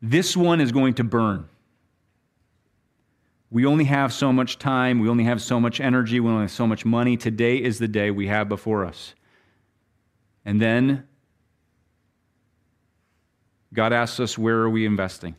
This 0.00 0.36
one 0.36 0.60
is 0.60 0.72
going 0.72 0.94
to 0.94 1.04
burn. 1.04 1.48
We 3.52 3.66
only 3.66 3.84
have 3.84 4.14
so 4.14 4.32
much 4.32 4.58
time. 4.58 4.98
We 4.98 5.10
only 5.10 5.24
have 5.24 5.42
so 5.42 5.60
much 5.60 5.78
energy. 5.78 6.20
We 6.20 6.30
only 6.30 6.44
have 6.44 6.50
so 6.50 6.66
much 6.66 6.86
money. 6.86 7.18
Today 7.18 7.58
is 7.58 7.78
the 7.78 7.86
day 7.86 8.10
we 8.10 8.26
have 8.28 8.48
before 8.48 8.86
us. 8.86 9.14
And 10.46 10.60
then 10.60 11.06
God 13.74 13.92
asks 13.92 14.18
us, 14.20 14.38
where 14.38 14.56
are 14.60 14.70
we 14.70 14.86
investing? 14.86 15.36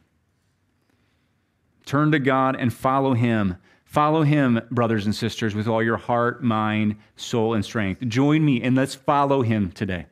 Turn 1.88 2.12
to 2.12 2.20
God 2.20 2.56
and 2.56 2.72
follow 2.72 3.16
Him. 3.16 3.58
Follow 3.94 4.24
him, 4.24 4.60
brothers 4.72 5.06
and 5.06 5.14
sisters, 5.14 5.54
with 5.54 5.68
all 5.68 5.84
your 5.84 5.98
heart, 5.98 6.44
mind, 6.44 6.96
soul, 7.16 7.54
and 7.54 7.64
strength. 7.64 8.02
Join 8.08 8.44
me 8.44 8.60
and 8.60 8.76
let's 8.76 8.96
follow 8.96 9.44
him 9.44 9.72
today. 9.72 10.08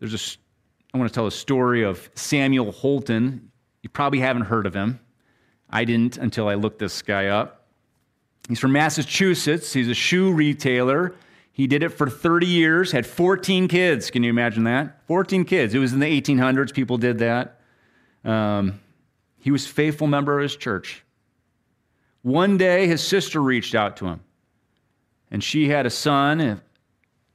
There's 0.00 0.12
a, 0.12 0.49
I 0.92 0.98
want 0.98 1.08
to 1.08 1.14
tell 1.14 1.26
a 1.26 1.32
story 1.32 1.82
of 1.82 2.10
Samuel 2.14 2.72
Holton. 2.72 3.50
You 3.82 3.90
probably 3.90 4.20
haven't 4.20 4.42
heard 4.42 4.66
of 4.66 4.74
him. 4.74 5.00
I 5.68 5.84
didn't 5.84 6.16
until 6.16 6.48
I 6.48 6.54
looked 6.54 6.80
this 6.80 7.00
guy 7.02 7.26
up. 7.26 7.68
He's 8.48 8.58
from 8.58 8.72
Massachusetts. 8.72 9.72
He's 9.72 9.88
a 9.88 9.94
shoe 9.94 10.32
retailer. 10.32 11.14
He 11.52 11.66
did 11.66 11.82
it 11.82 11.90
for 11.90 12.08
30 12.08 12.46
years, 12.46 12.90
had 12.90 13.06
14 13.06 13.68
kids. 13.68 14.10
Can 14.10 14.22
you 14.22 14.30
imagine 14.30 14.64
that? 14.64 15.06
14 15.06 15.44
kids. 15.44 15.74
It 15.74 15.78
was 15.78 15.92
in 15.92 16.00
the 16.00 16.20
1800s, 16.20 16.72
people 16.72 16.96
did 16.96 17.18
that. 17.18 17.60
Um, 18.24 18.80
he 19.38 19.50
was 19.50 19.66
faithful 19.66 20.06
member 20.06 20.38
of 20.38 20.42
his 20.42 20.56
church. 20.56 21.04
One 22.22 22.56
day, 22.56 22.86
his 22.86 23.02
sister 23.02 23.40
reached 23.40 23.74
out 23.74 23.96
to 23.98 24.06
him, 24.06 24.20
and 25.30 25.42
she 25.42 25.68
had 25.68 25.86
a 25.86 25.90
son, 25.90 26.60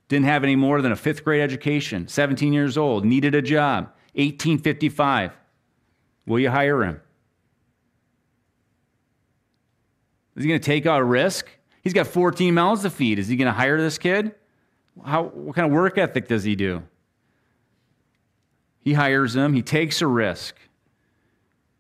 didn't 0.07 0.25
have 0.25 0.43
any 0.43 0.55
more 0.55 0.81
than 0.81 0.91
a 0.91 0.95
fifth 0.95 1.23
grade 1.23 1.41
education, 1.41 2.07
17 2.07 2.53
years 2.53 2.77
old, 2.77 3.05
needed 3.05 3.33
a 3.33 3.41
job, 3.41 3.85
1855. 4.13 5.31
Will 6.27 6.39
you 6.39 6.49
hire 6.49 6.83
him? 6.83 7.01
Is 10.35 10.43
he 10.43 10.49
going 10.49 10.59
to 10.59 10.65
take 10.65 10.85
a 10.85 11.03
risk? 11.03 11.47
He's 11.81 11.93
got 11.93 12.07
14 12.07 12.53
mouths 12.53 12.81
to 12.81 12.89
feed. 12.89 13.19
Is 13.19 13.27
he 13.27 13.35
going 13.35 13.47
to 13.47 13.53
hire 13.53 13.79
this 13.79 13.97
kid? 13.97 14.33
How, 15.03 15.23
what 15.23 15.55
kind 15.55 15.65
of 15.65 15.71
work 15.71 15.97
ethic 15.97 16.27
does 16.27 16.43
he 16.43 16.55
do? 16.55 16.83
He 18.81 18.93
hires 18.93 19.35
him, 19.35 19.53
he 19.53 19.61
takes 19.61 20.01
a 20.01 20.07
risk. 20.07 20.55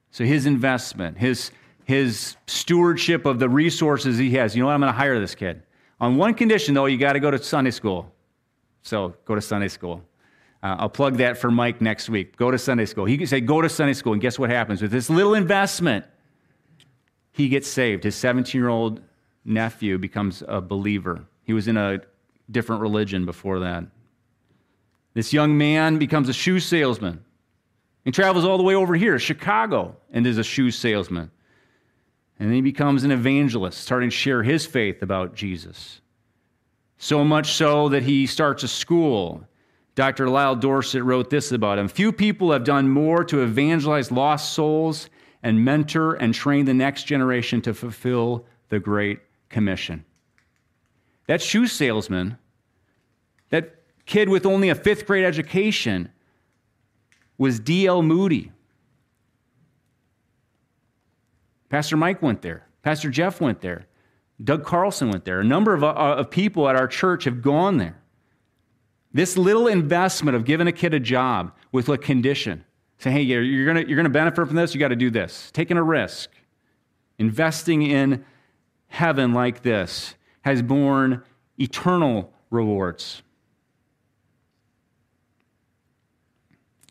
So 0.09 0.23
his 0.23 0.45
investment, 0.45 1.17
his, 1.17 1.51
his 1.83 2.35
stewardship 2.47 3.25
of 3.25 3.37
the 3.37 3.49
resources 3.49 4.17
he 4.17 4.31
has. 4.31 4.55
You 4.55 4.63
know 4.63 4.67
what? 4.67 4.73
I'm 4.73 4.79
going 4.79 4.91
to 4.91 4.97
hire 4.97 5.19
this 5.19 5.35
kid. 5.35 5.61
On 5.99 6.17
one 6.17 6.33
condition, 6.33 6.73
though, 6.73 6.85
you 6.85 6.97
got 6.97 7.13
to 7.13 7.19
go 7.19 7.29
to 7.29 7.41
Sunday 7.41 7.71
school. 7.71 8.11
So 8.85 9.15
go 9.25 9.33
to 9.33 9.41
Sunday 9.41 9.67
school. 9.67 10.03
Uh, 10.61 10.75
I'll 10.79 10.89
plug 10.89 11.17
that 11.17 11.37
for 11.37 11.49
Mike 11.49 11.81
next 11.81 12.07
week. 12.07 12.37
Go 12.37 12.51
to 12.51 12.57
Sunday 12.57 12.85
school. 12.85 13.05
He 13.05 13.17
can 13.17 13.27
say, 13.27 13.41
Go 13.41 13.61
to 13.61 13.67
Sunday 13.67 13.93
school. 13.93 14.13
And 14.13 14.21
guess 14.21 14.37
what 14.37 14.49
happens? 14.49 14.81
With 14.81 14.91
this 14.91 15.09
little 15.09 15.33
investment, 15.33 16.05
he 17.31 17.49
gets 17.49 17.67
saved. 17.67 18.03
His 18.03 18.15
17 18.15 18.59
year 18.59 18.69
old 18.69 19.01
nephew 19.43 19.97
becomes 19.97 20.43
a 20.47 20.61
believer. 20.61 21.25
He 21.43 21.53
was 21.53 21.67
in 21.67 21.77
a 21.77 21.99
different 22.49 22.81
religion 22.81 23.25
before 23.25 23.59
that. 23.59 23.85
This 25.15 25.33
young 25.33 25.57
man 25.57 25.97
becomes 25.97 26.29
a 26.29 26.33
shoe 26.33 26.59
salesman. 26.59 27.23
He 28.03 28.11
travels 28.11 28.45
all 28.45 28.57
the 28.57 28.63
way 28.63 28.75
over 28.75 28.93
here, 28.93 29.17
Chicago, 29.17 29.95
and 30.11 30.27
is 30.27 30.37
a 30.37 30.43
shoe 30.43 30.69
salesman. 30.69 31.31
And 32.37 32.49
then 32.49 32.55
he 32.55 32.61
becomes 32.61 33.03
an 33.03 33.11
evangelist, 33.11 33.79
starting 33.79 34.11
to 34.11 34.15
share 34.15 34.43
his 34.43 34.65
faith 34.65 35.01
about 35.01 35.33
Jesus. 35.33 36.01
So 36.97 37.23
much 37.23 37.53
so 37.53 37.89
that 37.89 38.03
he 38.03 38.25
starts 38.25 38.63
a 38.63 38.67
school. 38.67 39.45
Dr. 39.95 40.29
Lyle 40.29 40.55
Dorsett 40.55 41.03
wrote 41.03 41.29
this 41.29 41.51
about 41.51 41.77
him 41.77 41.87
Few 41.87 42.11
people 42.11 42.51
have 42.51 42.63
done 42.63 42.89
more 42.89 43.23
to 43.25 43.41
evangelize 43.41 44.11
lost 44.11 44.53
souls 44.53 45.09
and 45.43 45.63
mentor 45.63 46.15
and 46.15 46.33
train 46.33 46.65
the 46.65 46.73
next 46.73 47.03
generation 47.03 47.61
to 47.61 47.73
fulfill 47.73 48.45
the 48.69 48.79
Great 48.79 49.19
Commission. 49.49 50.03
That 51.27 51.41
shoe 51.41 51.67
salesman, 51.67 52.37
that 53.49 53.75
kid 54.05 54.29
with 54.29 54.45
only 54.45 54.69
a 54.69 54.75
fifth 54.75 55.05
grade 55.05 55.23
education, 55.23 56.09
was 57.37 57.59
D.L. 57.59 58.01
Moody. 58.01 58.51
Pastor 61.69 61.97
Mike 61.97 62.21
went 62.21 62.41
there. 62.41 62.67
Pastor 62.83 63.09
Jeff 63.09 63.41
went 63.41 63.61
there. 63.61 63.87
Doug 64.43 64.65
Carlson 64.65 65.09
went 65.09 65.25
there. 65.25 65.39
A 65.39 65.45
number 65.45 65.73
of, 65.73 65.83
uh, 65.83 65.93
of 65.93 66.29
people 66.29 66.67
at 66.67 66.75
our 66.75 66.87
church 66.87 67.23
have 67.23 67.41
gone 67.41 67.77
there. 67.77 68.01
This 69.13 69.37
little 69.37 69.67
investment 69.67 70.35
of 70.35 70.43
giving 70.43 70.67
a 70.67 70.73
kid 70.73 70.93
a 70.93 70.99
job 70.99 71.53
with 71.71 71.87
a 71.87 71.97
condition, 71.97 72.65
saying, 72.97 73.15
hey, 73.15 73.23
you're, 73.23 73.41
you're 73.41 73.65
going 73.65 73.87
you're 73.87 73.95
going 73.95 74.03
to 74.03 74.09
benefit 74.09 74.45
from 74.45 74.55
this, 74.55 74.73
you 74.73 74.79
got 74.79 74.89
to 74.89 74.95
do 74.95 75.09
this. 75.09 75.51
Taking 75.51 75.77
a 75.77 75.83
risk, 75.83 76.29
investing 77.17 77.81
in 77.81 78.25
heaven 78.87 79.33
like 79.33 79.61
this 79.61 80.15
has 80.41 80.61
borne 80.61 81.23
eternal 81.57 82.33
rewards. 82.49 83.21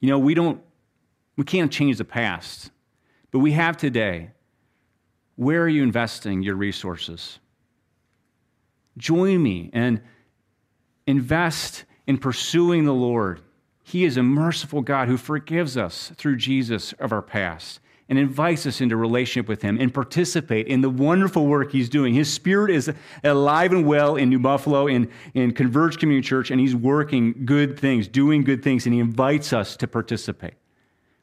You 0.00 0.08
know, 0.08 0.18
we 0.18 0.34
don't, 0.34 0.62
we 1.36 1.44
can't 1.44 1.70
change 1.70 1.98
the 1.98 2.04
past, 2.04 2.70
but 3.30 3.40
we 3.40 3.52
have 3.52 3.76
today. 3.76 4.30
Where 5.36 5.62
are 5.62 5.68
you 5.68 5.82
investing 5.82 6.42
your 6.42 6.54
resources? 6.54 7.38
Join 8.96 9.42
me 9.42 9.70
and 9.72 10.00
invest 11.06 11.84
in 12.06 12.18
pursuing 12.18 12.84
the 12.84 12.94
Lord. 12.94 13.40
He 13.82 14.04
is 14.04 14.16
a 14.16 14.22
merciful 14.22 14.82
God 14.82 15.08
who 15.08 15.16
forgives 15.16 15.76
us 15.76 16.12
through 16.16 16.36
Jesus 16.36 16.92
of 16.94 17.12
our 17.12 17.22
past 17.22 17.80
and 18.08 18.18
invites 18.18 18.66
us 18.66 18.80
into 18.80 18.96
relationship 18.96 19.48
with 19.48 19.62
Him 19.62 19.78
and 19.80 19.92
participate 19.92 20.66
in 20.66 20.82
the 20.82 20.90
wonderful 20.90 21.46
work 21.46 21.72
He's 21.72 21.88
doing. 21.88 22.14
His 22.14 22.32
Spirit 22.32 22.70
is 22.70 22.92
alive 23.22 23.72
and 23.72 23.86
well 23.86 24.16
in 24.16 24.28
New 24.28 24.38
Buffalo, 24.38 24.86
in, 24.86 25.10
in 25.32 25.52
Converge 25.52 25.98
Community 25.98 26.26
Church, 26.26 26.50
and 26.50 26.60
He's 26.60 26.74
working 26.74 27.44
good 27.44 27.78
things, 27.78 28.06
doing 28.06 28.44
good 28.44 28.62
things, 28.62 28.86
and 28.86 28.94
He 28.94 29.00
invites 29.00 29.52
us 29.52 29.76
to 29.78 29.88
participate. 29.88 30.54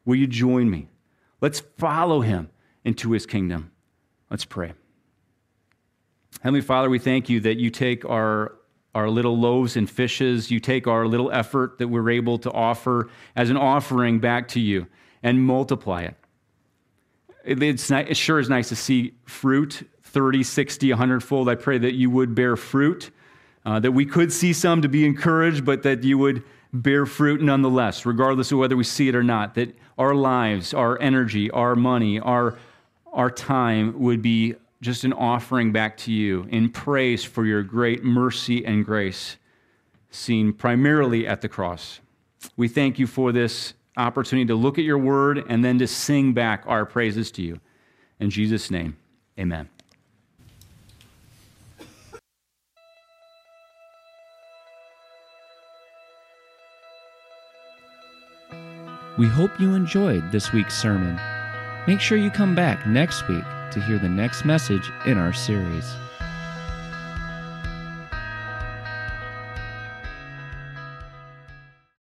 Will 0.05 0.15
you 0.15 0.27
join 0.27 0.69
me? 0.69 0.89
Let's 1.39 1.61
follow 1.77 2.21
Him 2.21 2.49
into 2.83 3.11
His 3.11 3.25
kingdom. 3.25 3.70
Let's 4.31 4.45
pray. 4.45 4.73
Heavenly 6.41 6.61
Father, 6.61 6.89
we 6.89 6.97
thank 6.97 7.29
you 7.29 7.39
that 7.41 7.59
you 7.59 7.69
take 7.69 8.03
our, 8.05 8.55
our 8.95 9.09
little 9.09 9.37
loaves 9.37 9.77
and 9.77 9.87
fishes, 9.87 10.49
you 10.49 10.59
take 10.59 10.87
our 10.87 11.05
little 11.05 11.31
effort 11.31 11.77
that 11.77 11.89
we're 11.89 12.09
able 12.09 12.39
to 12.39 12.51
offer 12.51 13.11
as 13.35 13.51
an 13.51 13.57
offering 13.57 14.19
back 14.19 14.47
to 14.49 14.59
you 14.59 14.87
and 15.21 15.45
multiply 15.45 16.01
it 16.01 16.15
it's 17.43 17.89
not, 17.89 18.09
it 18.09 18.17
sure 18.17 18.39
is 18.39 18.49
nice 18.49 18.69
to 18.69 18.75
see 18.75 19.13
fruit 19.25 19.87
30, 20.03 20.43
60, 20.43 20.89
100 20.91 21.23
fold. 21.23 21.49
I 21.49 21.55
pray 21.55 21.77
that 21.77 21.93
you 21.93 22.09
would 22.09 22.35
bear 22.35 22.55
fruit, 22.55 23.11
uh, 23.65 23.79
that 23.79 23.91
we 23.91 24.05
could 24.05 24.31
see 24.31 24.53
some 24.53 24.81
to 24.81 24.89
be 24.89 25.05
encouraged, 25.05 25.65
but 25.65 25.83
that 25.83 26.03
you 26.03 26.17
would 26.17 26.43
bear 26.73 27.05
fruit 27.05 27.41
nonetheless, 27.41 28.05
regardless 28.05 28.51
of 28.51 28.57
whether 28.57 28.75
we 28.75 28.83
see 28.83 29.07
it 29.07 29.15
or 29.15 29.23
not. 29.23 29.55
That 29.55 29.75
our 29.97 30.13
lives, 30.13 30.73
our 30.73 30.99
energy, 31.01 31.49
our 31.51 31.75
money, 31.75 32.19
our, 32.19 32.57
our 33.11 33.29
time 33.29 33.99
would 33.99 34.21
be 34.21 34.55
just 34.81 35.03
an 35.03 35.13
offering 35.13 35.71
back 35.71 35.95
to 35.95 36.11
you 36.11 36.47
in 36.49 36.69
praise 36.69 37.23
for 37.23 37.45
your 37.45 37.61
great 37.61 38.03
mercy 38.03 38.65
and 38.65 38.85
grace 38.85 39.37
seen 40.09 40.53
primarily 40.53 41.27
at 41.27 41.41
the 41.41 41.49
cross. 41.49 41.99
We 42.57 42.67
thank 42.67 42.97
you 42.99 43.07
for 43.07 43.31
this 43.31 43.73
opportunity 43.97 44.47
to 44.47 44.55
look 44.55 44.77
at 44.77 44.83
your 44.83 44.97
word 44.97 45.43
and 45.47 45.63
then 45.63 45.77
to 45.79 45.87
sing 45.87 46.33
back 46.33 46.63
our 46.65 46.85
praises 46.85 47.31
to 47.31 47.41
you. 47.41 47.59
In 48.19 48.29
Jesus' 48.29 48.71
name, 48.71 48.97
amen. 49.37 49.69
We 59.17 59.27
hope 59.27 59.59
you 59.59 59.75
enjoyed 59.75 60.31
this 60.31 60.51
week's 60.51 60.75
sermon. 60.77 61.19
Make 61.87 61.99
sure 61.99 62.17
you 62.17 62.29
come 62.29 62.53
back 62.53 62.85
next 62.85 63.27
week 63.27 63.43
to 63.71 63.81
hear 63.81 63.97
the 63.97 64.09
next 64.09 64.45
message 64.45 64.91
in 65.05 65.17
our 65.17 65.33
series. 65.33 65.95